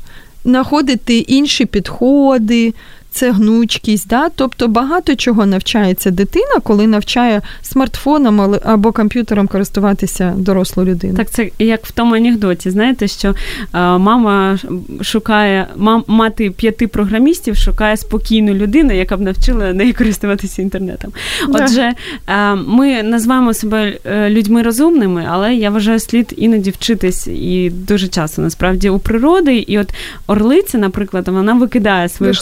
[0.45, 2.73] знаходити інші підходи
[3.11, 4.07] це гнучкість.
[4.07, 4.29] Да?
[4.35, 11.13] Тобто багато чого навчається дитина, коли навчає смартфоном або комп'ютером користуватися дорослу людину.
[11.13, 13.35] Так, це як в тому анекдоті, знаєте, що
[13.71, 14.57] а, мама
[15.01, 21.11] шукає мам, мати п'яти програмістів, шукає спокійну людину, яка б навчила неї користуватися інтернетом.
[21.47, 21.91] Отже,
[22.25, 28.07] а, ми називаємо себе е, людьми розумними, але я вважаю, слід іноді вчитись і дуже
[28.07, 29.55] часто насправді у природи.
[29.55, 29.93] І от
[30.27, 32.41] орлиця, наприклад, вона викидає своїх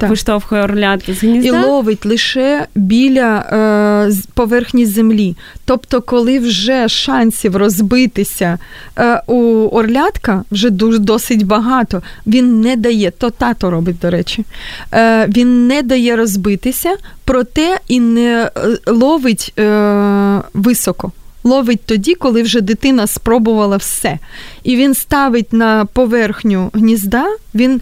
[0.00, 0.10] так, так.
[0.10, 1.48] виштовхує орлят з гнізда.
[1.48, 5.36] І ловить лише біля е, поверхні землі.
[5.64, 8.58] Тобто, коли вже шансів розбитися
[8.98, 14.44] е, у орлятка вже дуже досить багато, він не дає, то тато робить, до речі,
[14.92, 21.12] е, він не дає розбитися, проте і не е, ловить е, високо.
[21.44, 24.18] Ловить тоді, коли вже дитина спробувала все.
[24.62, 27.80] І він ставить на поверхню гнізда, він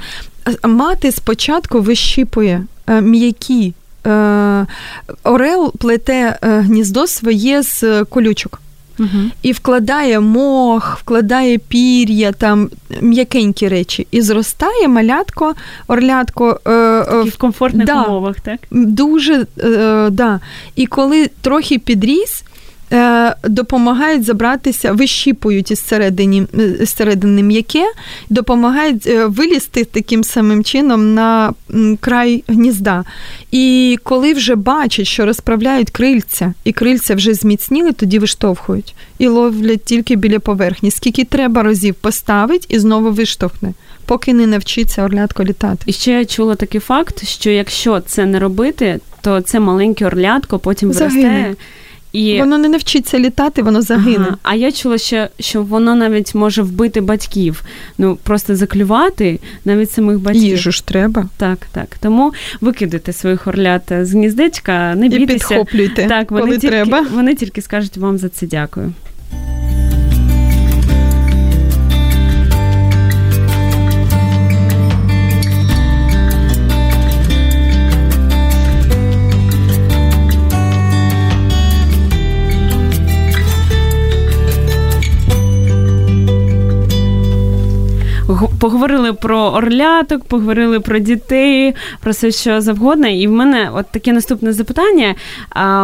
[0.65, 3.75] мати спочатку вищіпує е, м'які.
[4.07, 4.67] Е,
[5.25, 8.61] орел плете е, гніздо своє з колючок.
[8.99, 9.09] Угу.
[9.43, 14.07] І вкладає мох, вкладає пір'я, там м'якенькі речі.
[14.11, 15.55] І зростає малятко,
[15.89, 16.71] орлятко е,
[17.23, 18.61] в комфортних да, умовах, так?
[18.71, 20.41] Дуже, е, да.
[20.77, 22.50] І коли трохи підріс, Е,
[23.45, 27.93] допомагають забратися, вищіпують із середини, е, середини м'яке,
[28.31, 31.53] допомагають е, вилізти таким самим чином на
[32.01, 33.05] край гнізда.
[33.51, 39.85] І коли вже бачать, що розправляють крильця, і крильця вже зміцніли, тоді виштовхують і ловлять
[39.85, 40.91] тільки біля поверхні.
[40.91, 43.73] Скільки треба разів поставить і знову виштовхне.
[44.07, 45.83] Поки не навчиться орлятко літати.
[45.87, 50.59] І ще я чула такий факт, що якщо це не робити, то це маленьке орлятко
[50.59, 51.57] потім виросте.
[52.13, 52.39] І...
[52.39, 54.25] Воно не навчиться літати, воно загине.
[54.29, 54.37] Ага.
[54.43, 57.63] А я чула, ще, що воно навіть може вбити батьків.
[57.99, 60.43] Ну просто заклювати навіть самих батьків.
[60.43, 61.29] Їжу ж треба.
[61.37, 61.97] Так, так.
[62.01, 65.35] Тому викидайте своїх орлят з гніздечка, не бійтеся.
[65.35, 67.07] І підхоплюйте, так, вони коли тільки, треба.
[67.15, 68.93] Вони тільки скажуть вам за це дякую.
[88.61, 93.09] Поговорили про орляток, поговорили про дітей, про все що завгодно.
[93.09, 95.15] І в мене от таке наступне запитання.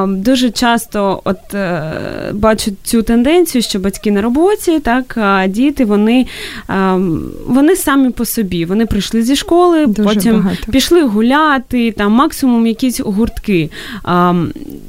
[0.09, 1.93] Дуже часто от е,
[2.33, 6.27] бачу цю тенденцію, що батьки на роботі, так а діти вони
[7.47, 8.65] вони самі по собі.
[8.65, 10.73] Вони прийшли зі школи, Дуже потім багато.
[10.73, 13.71] пішли гуляти, там максимум якісь гуртки.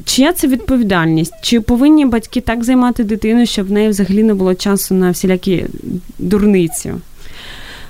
[0.05, 1.33] Чия це відповідальність?
[1.41, 5.65] Чи повинні батьки так займати дитину, щоб в неї взагалі не було часу на всілякі
[6.19, 6.93] дурниці?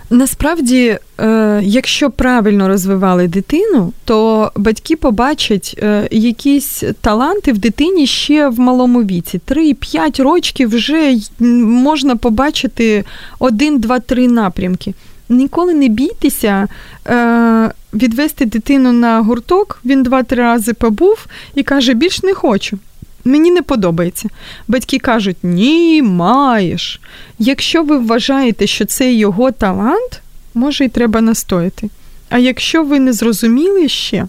[0.09, 8.47] Насправді, е, якщо правильно розвивали дитину, то батьки побачать е, якісь таланти в дитині ще
[8.47, 9.41] в малому віці.
[9.47, 13.03] 3-5 років вже можна побачити
[13.39, 14.93] один, два, три напрямки.
[15.29, 16.67] Ніколи не бійтеся
[17.07, 22.79] е, відвести дитину на гурток, він два-три рази побув і каже: більш не хочу.
[23.27, 24.29] Мені не подобається.
[24.67, 27.01] Батьки кажуть, ні, маєш.
[27.39, 30.21] Якщо ви вважаєте, що це його талант,
[30.53, 31.89] може й треба настояти.
[32.29, 34.27] А якщо ви не зрозуміли ще,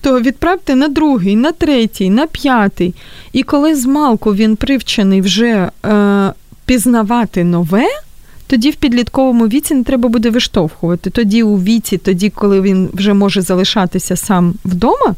[0.00, 2.94] то відправте на другий, на третій, на п'ятий.
[3.32, 6.32] І коли з малку він привчений вже е,
[6.64, 7.86] пізнавати нове,
[8.46, 11.10] тоді в підлітковому віці не треба буде виштовхувати.
[11.10, 15.14] Тоді у віці, тоді, коли він вже може залишатися сам вдома,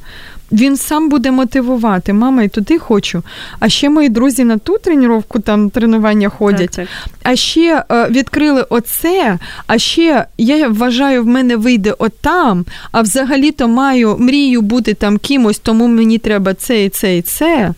[0.53, 2.12] він сам буде мотивувати.
[2.12, 3.22] Мама, і туди хочу.
[3.61, 6.70] А ще мої друзі на ту тренування, там тренування ходять.
[6.70, 7.11] Так, так.
[7.22, 9.38] А ще е, відкрили оце.
[9.66, 12.64] А ще я вважаю, в мене вийде отам.
[12.92, 17.74] А взагалі-то маю мрію бути там кимось, тому мені треба це і це і це.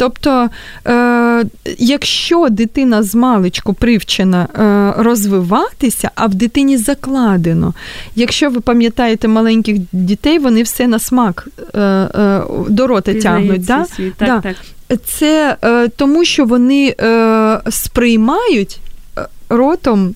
[0.00, 0.48] Тобто,
[0.86, 1.44] е,
[1.78, 7.74] якщо дитина з маличку привчена е, розвиватися, а в дитині закладено,
[8.14, 13.64] якщо ви пам'ятаєте маленьких дітей, вони все на смак е, е, до рота тягнуть.
[13.64, 13.84] Да?
[13.96, 14.14] Світ.
[14.14, 14.40] Так, да.
[14.40, 14.56] так.
[15.04, 18.80] Це е, тому, що вони е, сприймають
[19.18, 20.14] е, ротом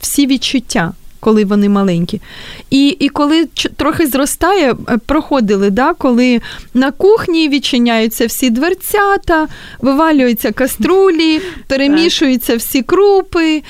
[0.00, 2.20] всі відчуття коли вони маленькі.
[2.70, 6.40] І і коли трохи зростає, е, проходили, да, коли
[6.74, 9.48] на кухні відчиняються всі дверцята,
[9.80, 13.62] вивалюються каструлі, перемішуються всі крупи,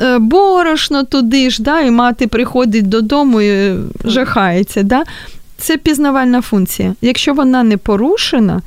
[0.00, 3.74] е, борошно туди ж, да, і мати приходить додому і
[4.04, 4.82] жахається.
[4.82, 5.04] Да.
[5.58, 6.94] Це пізнавальна функція.
[7.02, 8.62] Якщо вона не порушена,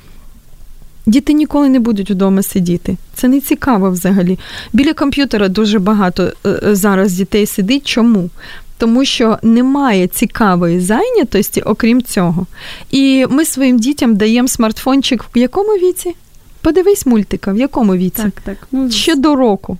[1.05, 2.97] Діти ніколи не будуть вдома сидіти.
[3.13, 4.39] Це не цікаво взагалі.
[4.73, 7.87] Біля комп'ютера дуже багато е, е, зараз дітей сидить.
[7.87, 8.29] Чому?
[8.77, 12.45] Тому що немає цікавої зайнятості, окрім цього.
[12.91, 16.15] І ми своїм дітям даємо смартфончик в якому віці?
[16.61, 18.21] Подивись мультика, в якому віці?
[18.23, 18.57] Так, так.
[18.71, 19.77] Ну, Ще до року.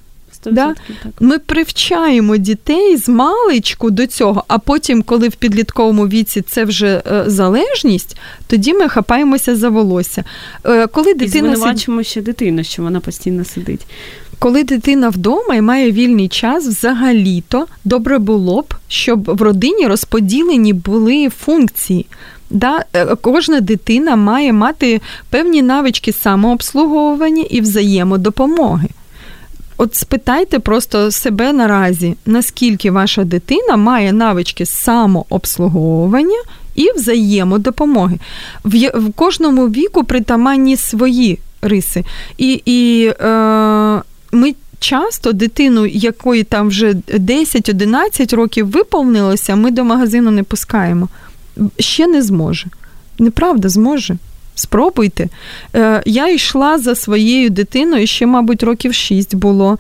[0.52, 0.76] Да?
[1.04, 1.12] Так.
[1.20, 7.04] Ми привчаємо дітей з маличку до цього, а потім, коли в підлітковому віці це вже
[7.12, 8.18] е, залежність,
[8.48, 10.24] тоді ми хапаємося за волосся.
[10.66, 13.88] Е, коли дитина І звинувачимо ще дитину, що вона постійно сидить.
[14.40, 20.74] Коли дитина вдома і має вільний час, взагалі-то добре було б, щоб в родині розподілені
[20.74, 22.06] були функції.
[22.50, 28.88] Да, е, Кожна дитина має мати певні навички самообслуговування і взаємодопомоги.
[29.78, 36.42] От спитайте просто себе наразі, наскільки ваша дитина має навички самообслуговування
[36.76, 38.20] і взаємодопомоги.
[38.64, 42.04] В в кожному віку притаманні свої риси.
[42.38, 44.02] І і е,
[44.32, 51.08] ми часто дитину, якої там вже 10-11 років виповнилося, ми до магазину не пускаємо.
[51.80, 52.68] Ще не зможе.
[53.20, 54.18] Неправда, зможе.
[54.56, 55.30] Спробуйте.
[55.76, 59.78] Е, Я йшла за своєю дитиною, ще, мабуть, років шість було.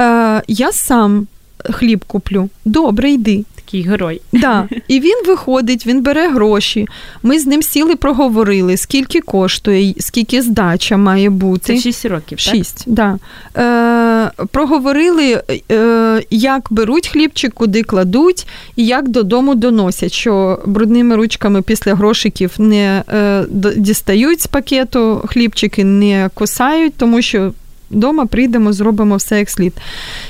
[0.00, 1.26] Е, Я сам
[1.70, 2.48] хліб куплю.
[2.64, 4.20] Добре, йди такий герой.
[4.32, 4.68] Да.
[4.88, 6.88] І він виходить, він бере гроші.
[7.22, 11.74] Ми з ним сіли, проговорили, скільки коштує, скільки здача має бути.
[11.76, 12.38] Це 6 років.
[12.86, 12.86] Так?
[12.86, 13.18] Да.
[13.56, 15.42] Е, Проговорили,
[15.72, 18.46] е, як беруть хлібчик, куди кладуть,
[18.76, 23.44] і як додому доносять, що брудними ручками після грошиків не е,
[23.76, 27.52] дістають з пакету хлібчики, не кусають, тому що.
[27.90, 29.72] Дома прийдемо, зробимо все як слід.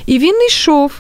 [0.07, 0.93] І він йшов.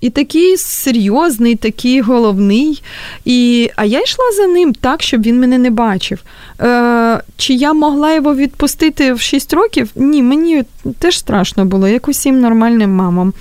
[0.00, 2.82] І такий серйозний, такий головний.
[3.24, 6.22] І, А я йшла за ним так, щоб він мене не бачив.
[6.60, 9.90] Е, Чи я могла його відпустити в 6 років?
[9.94, 10.62] Ні, мені
[10.98, 13.32] теж страшно було, як усім нормальним мамам.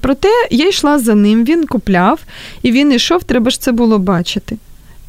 [0.00, 2.20] Проте я йшла за ним, він купляв,
[2.62, 4.56] і він йшов, треба ж це було бачити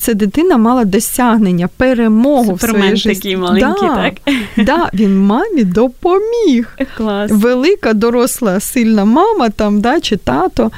[0.01, 3.15] це дитина мала досягнення, перемогу Супермен в своїй житті.
[3.15, 4.13] такий маленький, да, так?
[4.65, 6.77] Да, Він мамі допоміг.
[6.97, 7.31] Клас.
[7.31, 10.71] Велика, доросла, сильна мама там, да, чи тато.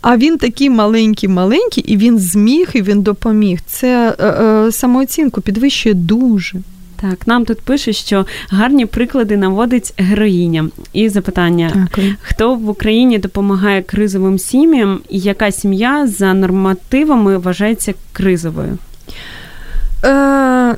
[0.00, 3.60] А він такий маленький-маленький, і він зміг, і він допоміг.
[3.66, 6.58] Це е, е, самооцінку підвищує дуже.
[7.00, 10.68] Так, нам тут пише, що гарні приклади наводить героїня.
[10.92, 12.14] І запитання: Дякую.
[12.22, 18.78] хто в Україні допомагає кризовим сім'ям, і яка сім'я за нормативами вважається кризовою?
[20.04, 20.76] Е,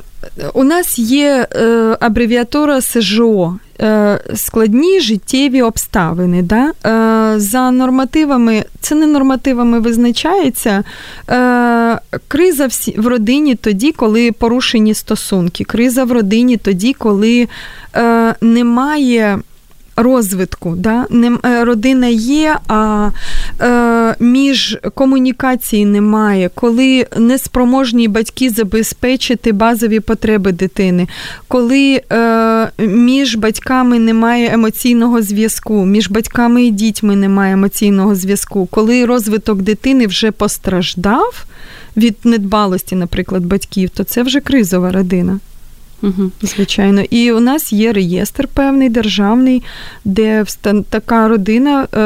[0.53, 3.55] У нас є е, абревіатура СЖО.
[3.81, 6.41] Е, складні життєві обставини.
[6.41, 6.71] Да?
[6.85, 10.83] Е, за нормативами, це не нормативами визначається.
[12.27, 12.67] Криза
[12.97, 15.63] в родині тоді, коли порушені стосунки.
[15.63, 17.47] Криза в родині тоді, коли
[18.41, 19.39] немає
[19.95, 20.75] розвитку.
[20.77, 21.07] Да?
[21.45, 23.09] Е, родина є, а
[23.61, 31.07] е, між комунікації немає, коли неспроможні батьки забезпечити базові потреби дитини,
[31.47, 39.05] коли е, між батьками немає емоційного зв'язку, між батьками і дітьми немає емоційного зв'язку, коли
[39.05, 41.45] розвиток дитини вже постраждав
[41.97, 45.39] від недбалості, наприклад, батьків, то це вже кризова родина.
[46.03, 46.31] Угу.
[46.41, 49.63] Звичайно, і у нас є реєстр певний державний,
[50.05, 50.45] де
[50.89, 51.99] така родина е,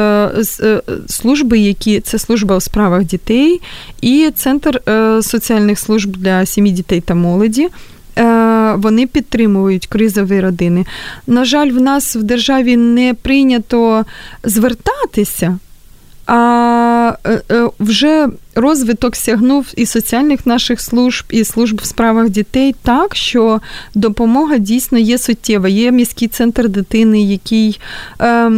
[0.60, 3.60] е, служби, які це служба у справах дітей,
[4.00, 7.68] і центр е, соціальних служб для сім'ї дітей та молоді.
[8.74, 10.86] Вони підтримують кризові родини.
[11.26, 14.04] На жаль, в нас в державі не прийнято
[14.44, 15.58] звертатися,
[16.26, 17.12] а
[17.80, 18.28] вже
[18.58, 23.60] розвиток сягнув і соціальних наших служб, і служб в справах дітей так, що
[23.94, 25.68] допомога дійсно є суттєва.
[25.68, 27.80] Є міський центр дитини, який
[28.20, 28.50] е,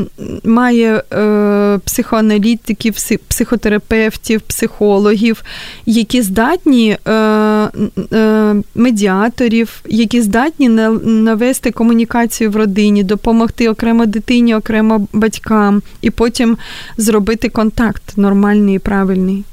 [0.45, 2.95] має е, психоаналітиків,
[3.29, 5.43] психотерапевтів, психологів,
[5.87, 10.69] які здатні е, е, медіаторів, які здатні
[11.05, 16.57] навести комунікацію в родині, допомогти окремо дитині, окремо батькам, і потім
[16.97, 19.45] зробити контакт нормальний і правильний.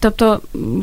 [0.00, 0.40] Тобто,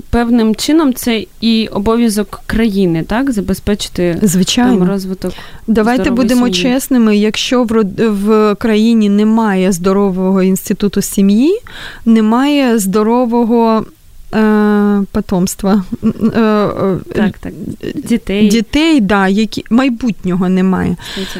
[0.09, 4.77] певним чином це і обов'язок країни, так, забезпечити Звичайно.
[4.77, 5.33] Там, розвиток.
[5.67, 6.63] Давайте будемо сім'ї.
[6.63, 7.17] чесними.
[7.17, 11.59] Якщо в в країні немає здорового інституту сім'ї,
[12.05, 13.85] немає здорового.
[14.33, 16.07] Е, потомства е,
[16.39, 17.53] е, так, так.
[17.95, 20.95] дітей, дітей, да, які майбутнього немає.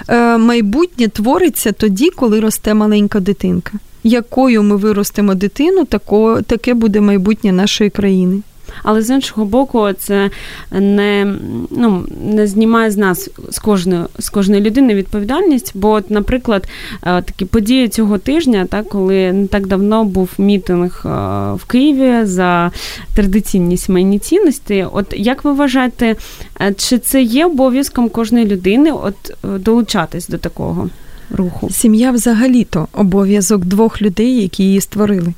[0.09, 3.71] Е, майбутнє твориться тоді, коли росте маленька дитинка
[4.03, 8.41] якою ми виростемо дитину, тако, таке буде майбутнє нашої країни.
[8.83, 10.29] Але з іншого боку, це
[10.71, 11.35] не
[11.69, 15.71] ну, не знімає з нас з кожної з кожної людини відповідальність.
[15.75, 16.67] Бо, от, наприклад,
[17.03, 21.09] е, такі події цього тижня, так, коли не так давно був мітинг е,
[21.53, 22.71] в Києві за
[23.15, 24.87] традиційні сімейні цінності.
[24.93, 26.15] От як ви вважаєте,
[26.61, 30.89] е, чи це є обов'язком кожної людини от долучатись до такого?
[31.33, 31.69] Руху.
[31.69, 35.33] Сім'я взагалі-то обов'язок двох людей, які її створили.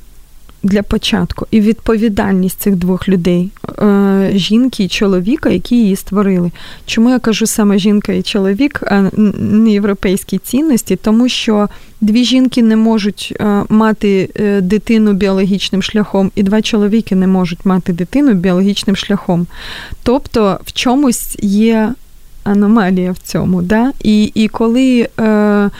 [0.62, 3.50] Для початку і відповідальність цих двох людей,
[3.82, 6.50] е, жінки і чоловіка, які її створили.
[6.86, 10.96] Чому я кажу саме жінка і чоловік, а не європейські цінності?
[10.96, 11.68] Тому що
[12.00, 17.66] дві жінки не можуть е, мати е, дитину біологічним шляхом, і два чоловіки не можуть
[17.66, 19.46] мати дитину біологічним шляхом.
[20.02, 21.94] Тобто в чомусь є
[22.44, 23.62] аномалія в цьому.
[23.62, 23.92] Да?
[24.02, 25.70] І і коли е,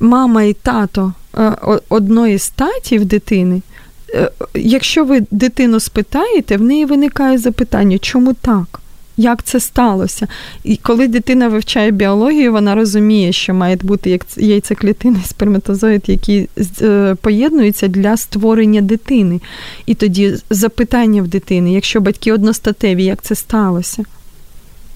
[0.00, 1.52] мама і тато е,
[1.88, 3.62] одної статі в дитини,
[4.14, 8.80] е, якщо ви дитину спитаєте, в неї виникає запитання, чому так?
[9.16, 10.26] Як це сталося?
[10.64, 14.26] І коли дитина вивчає біологію, вона розуміє, що має бути як
[15.26, 16.48] сперматозоїд, які
[16.82, 19.40] е, поєднуються для створення дитини.
[19.86, 24.04] І тоді запитання в дитини, якщо батьки одностатеві, як це сталося?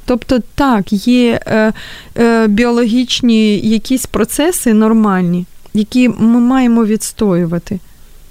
[0.04, 1.72] Тобто, так, є е,
[2.18, 7.78] е, біологічні якісь процеси нормальні, які ми маємо відстоювати.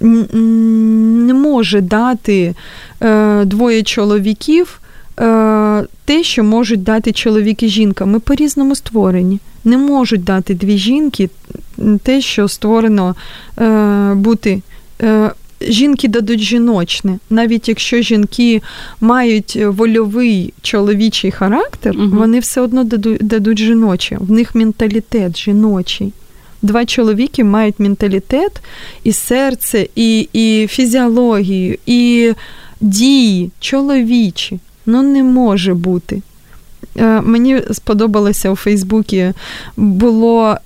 [0.00, 2.54] Не може дати
[3.02, 4.80] е, двоє чоловіків
[5.20, 8.06] е, те, що можуть дати чоловік і жінка.
[8.06, 9.40] Ми по-різному створені.
[9.64, 11.30] Не можуть дати дві жінки
[12.02, 13.14] те, що створено
[13.58, 14.62] е, бути
[15.02, 15.30] е,
[15.68, 18.62] жінки дадуть жіночне, навіть якщо жінки
[19.00, 22.16] мають вольовий чоловічий характер, угу.
[22.16, 24.16] вони все одно дадуть, дадуть жіноче.
[24.20, 26.12] В них менталітет жіночий.
[26.62, 28.62] Два чоловіки мають менталітет
[29.04, 32.32] і серце, і і фізіологію, і
[32.80, 34.58] дії чоловічі.
[34.86, 36.22] Ну, не може бути.
[36.96, 39.32] Е, Мені сподобалося у Фейсбуці
[39.76, 40.58] було.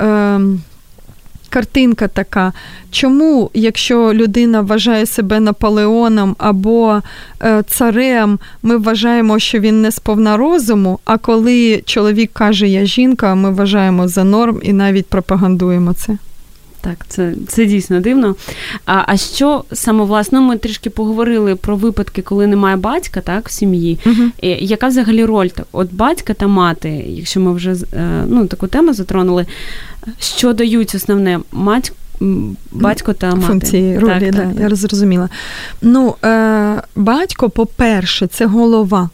[1.50, 2.52] Картинка така.
[2.90, 7.02] Чому, якщо людина вважає себе Наполеоном або
[7.42, 13.34] е, царем, ми вважаємо, що він не сповна розуму, а коли чоловік каже Я жінка,
[13.34, 16.18] ми вважаємо за норм і навіть пропагандуємо це.
[16.80, 18.36] Так, це це дійсно дивно.
[18.86, 23.52] А а що саме власне, ми трішки поговорили про випадки, коли немає батька, так, в
[23.52, 23.98] сім'ї.
[24.06, 25.66] uh Яка взагалі роль так?
[25.72, 29.46] От батька та мати, якщо ми вже е, ну, таку тему затронули,
[30.18, 31.92] що дають основне мать?
[32.72, 33.46] Батько та мати.
[33.46, 35.28] Функції ролі, так, да, так, я зрозуміла.
[35.82, 39.10] Ну, е, батько, по-перше, це голова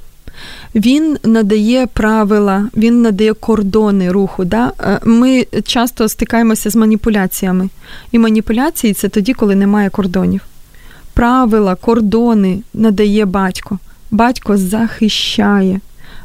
[0.74, 4.44] він надає правила, він надає кордони руху.
[4.44, 4.72] Да?
[4.80, 7.68] Е, ми часто стикаємося з маніпуляціями.
[8.12, 10.40] І маніпуляції це тоді, коли немає кордонів.
[11.14, 13.78] Правила, кордони надає батько.
[14.10, 15.80] Батько захищає,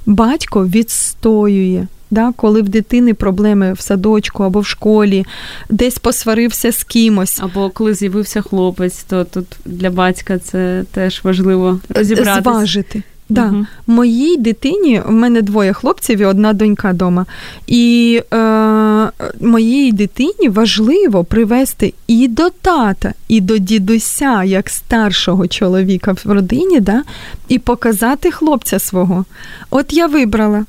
[0.06, 1.88] батько відстоює.
[2.12, 5.26] Да, коли в дитини проблеми в садочку або в школі,
[5.70, 7.40] десь посварився з кимось.
[7.42, 12.42] Або коли з'явився хлопець, то тут для батька це теж важливо розібратися.
[12.42, 13.04] Зважити.
[13.30, 13.46] Да.
[13.46, 13.66] Угу.
[13.88, 17.26] Моїй дитині, в мене двоє хлопців і одна донька вдома.
[17.68, 19.10] І е,
[19.40, 26.80] моїй дитині важливо привести і до тата, і до дідуся, як старшого чоловіка в родині,
[26.80, 27.04] да,
[27.48, 29.26] і показати хлопця свого.
[29.70, 30.66] От я вибрала.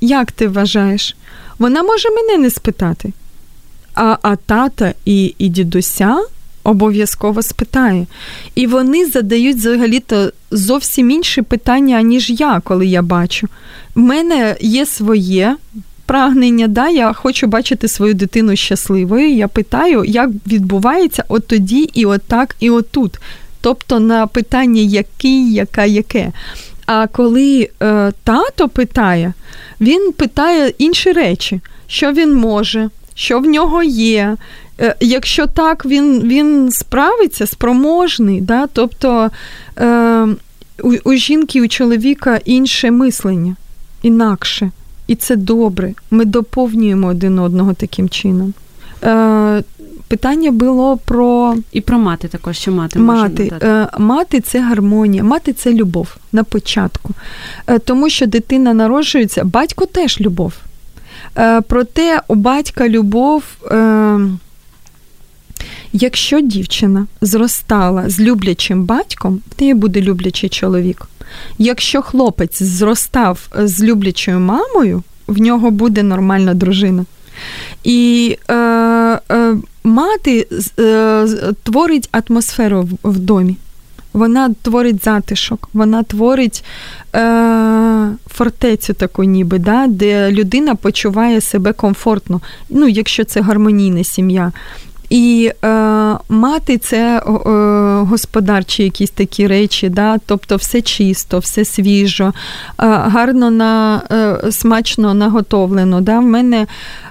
[0.00, 1.16] Як ти вважаєш?
[1.58, 3.12] Вона може мене не спитати.
[3.94, 6.16] А а тата і, і дідуся
[6.66, 8.06] обов'язково спитає.
[8.54, 13.48] І вони задають взагалі-то зовсім інші питання, ніж я, коли я бачу.
[13.96, 15.56] У мене є своє.
[16.06, 19.34] Прагнення, да, я хочу бачити свою дитину щасливою.
[19.34, 23.18] Я питаю, як відбувається от тоді, і отак, і отут.
[23.60, 26.32] Тобто на питання який, яка, яке.
[26.86, 29.32] А коли е, тато питає,
[29.80, 34.36] він питає інші речі, що він може, що в нього є,
[35.00, 38.66] якщо так, він він справиться, спроможний, да?
[38.72, 39.30] тобто
[39.78, 40.26] е,
[40.82, 43.56] у, у жінки, у чоловіка інше мислення,
[44.02, 44.70] інакше.
[45.06, 45.94] І це добре.
[46.10, 48.54] Ми доповнюємо один одного таким чином.
[49.04, 49.62] Е,
[50.08, 53.52] Питання було про і про мати також, що мати мати.
[53.62, 57.14] Е, мати це гармонія, мати це любов на початку.
[57.66, 60.52] Е, тому що дитина народжується, батько теж любов.
[61.38, 63.42] Е, проте у батька любов.
[63.70, 64.18] Е,
[65.98, 71.08] Якщо дівчина зростала з люблячим батьком, в неї буде люблячий чоловік.
[71.58, 77.04] Якщо хлопець зростав з люблячою мамою, в нього буде нормальна дружина.
[77.84, 80.46] І е, е, мати
[80.78, 81.26] е,
[81.62, 83.56] творить атмосферу в, в домі.
[84.12, 86.64] Вона творить затишок, вона творить
[87.14, 92.40] е, фортецю таку, ніби, да, де людина почуває себе комфортно,
[92.70, 94.52] ну, якщо це гармонійна сім'я.
[95.10, 95.68] І е,
[96.28, 97.20] мати це е,
[98.04, 100.18] господарчі якісь такі речі, да?
[100.26, 102.32] тобто все чисто, все свіжо, е,
[102.86, 106.00] гарно на, е, смачно наготовлено.
[106.00, 106.18] Да?
[106.18, 106.66] В мене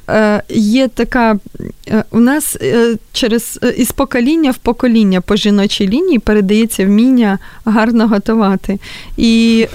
[0.09, 1.39] е, є така,
[1.87, 8.07] е, у нас е, через із покоління в покоління по жіночій лінії передається вміння гарно
[8.07, 8.79] готувати.
[9.17, 9.67] І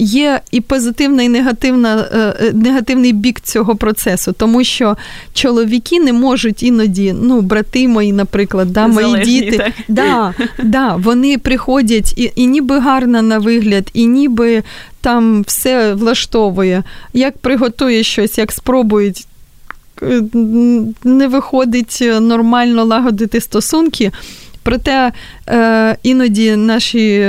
[0.00, 4.96] є і позитивна, і негативна, е, е, негативний бік цього процесу, тому що
[5.34, 9.72] чоловіки не можуть іноді, ну, брати мої, наприклад, да, мої Залежні, діти, так.
[9.88, 14.62] Да, да, вони приходять і, і ніби гарно на вигляд, і ніби
[15.00, 16.82] там все влаштовує.
[17.12, 19.26] Як приготує щось, як спробують.
[20.02, 20.22] Е,
[21.04, 24.12] не виходить нормально лагодити стосунки,
[24.62, 25.12] Проте
[25.48, 27.26] е, іноді наші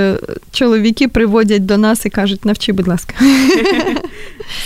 [0.52, 3.14] чоловіки приводять до нас і кажуть, навчи, будь ласка.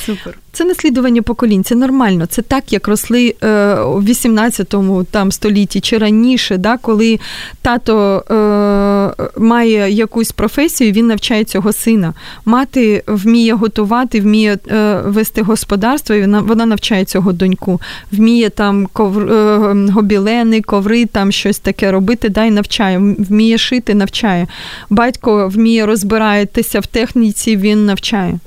[0.05, 0.38] Супер.
[0.55, 2.25] Це наслідування поколінь, це нормально.
[2.25, 7.19] Це так, як росли е, у 18-му там столітті чи раніше, да, коли
[7.61, 12.13] тато е, має якусь професію, він навчає цього сина.
[12.45, 17.81] Мати вміє готувати, вміє е, вести господарство, і вона вона навчає цього доньку,
[18.11, 19.57] вміє там ковр, е,
[19.91, 24.47] гобілени, коври, там щось таке робити, да, і навчає, вміє шити, навчає.
[24.89, 28.39] Батько вміє розбиратися в техніці, він навчає.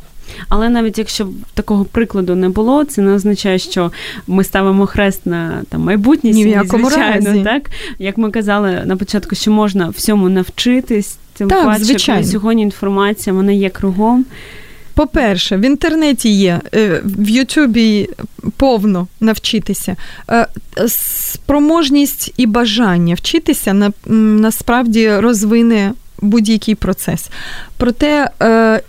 [0.49, 3.93] Але навіть якщо такого прикладу не було, це не означає, що
[4.27, 7.43] ми ставимо хрест на там майбутнє сім'ї, звичайно, разі.
[7.45, 12.23] так як ми казали на початку, що можна всьому навчитись, тим так, паче, звичайно.
[12.23, 14.25] коли сьогодні інформація вона є кругом.
[14.95, 18.09] По-перше, в інтернеті є, е, в Ютубі
[18.57, 19.97] повно навчитися.
[20.31, 20.47] Е,
[20.89, 25.93] спроможність і бажання вчитися насправді розвине
[26.23, 27.31] будь-який процес.
[27.77, 28.49] Проте е,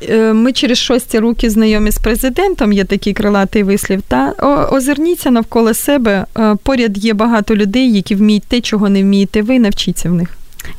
[0.09, 4.01] е, ми через шості роки знайомі з президентом, є такий крилатий вислів.
[4.01, 4.31] Та
[4.71, 6.25] озирніться навколо себе.
[6.37, 10.29] Е, поряд є багато людей, які вміють те, чого не вмієте ви, навчіться в них.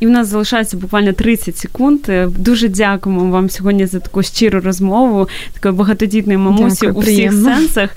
[0.00, 2.00] І в нас залишається буквально 30 секунд.
[2.26, 7.56] Дуже дякуємо вам сьогодні за таку щиру розмову, такої багатодітної мамусі Дякую, у всіх приємно.
[7.56, 7.90] сенсах.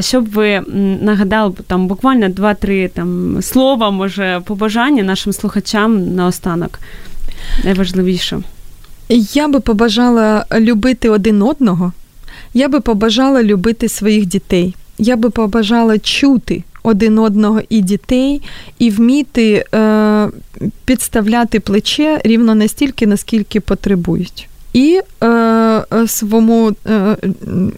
[0.00, 0.62] Щоб ви
[1.02, 6.78] нагадали там буквально 2-3 там слова, може, побажання нашим слухачам наостанок
[7.64, 8.42] найважливіше?
[9.32, 11.92] Я би побажала любити один одного.
[12.54, 14.74] Я би побажала любити своїх дітей.
[14.98, 18.42] Я би побажала чути один одного і дітей,
[18.78, 20.28] і вміти е,
[20.84, 24.48] підставляти плече рівно настільки, наскільки потребують.
[24.72, 27.16] І е, своєму е,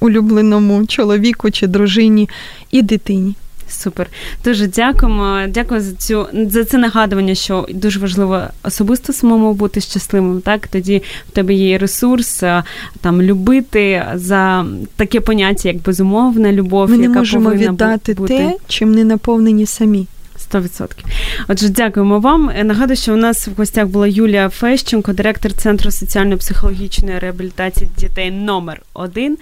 [0.00, 2.28] улюбленому чоловіку чи дружині,
[2.70, 3.34] і дитині.
[3.74, 4.06] Супер.
[4.44, 5.38] Дуже дякуємо.
[5.48, 10.40] Дякую за цю за це нагадування, що дуже важливо особисто самому бути щасливим.
[10.40, 12.42] Так тоді в тебе є ресурс
[13.00, 14.66] там любити за
[14.96, 16.90] таке поняття, як безумовна любов.
[16.90, 18.38] Ми не яка можемо віддати бути.
[18.38, 20.06] те, чим не наповнені самі.
[20.52, 20.88] 100%.
[21.48, 22.50] Отже, дякуємо вам.
[22.50, 28.30] Е, нагадую, що у нас в гостях була Юлія Фещенко, директор Центру соціально-психологічної реабілітації дітей
[28.30, 29.38] номер один.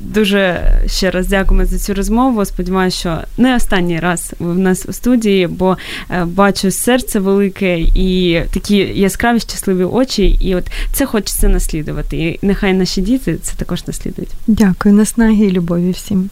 [0.00, 2.44] Дуже ще раз дякуємо за цю розмову.
[2.44, 5.76] Сподіваюся, що не останній раз ви в нас у студії, бо
[6.10, 10.26] е, бачу серце велике і такі яскраві щасливі очі.
[10.40, 12.16] І от це хочеться наслідувати.
[12.16, 14.30] І нехай наші діти це також наслідують.
[14.46, 16.30] Дякую, наснаги і любові всім.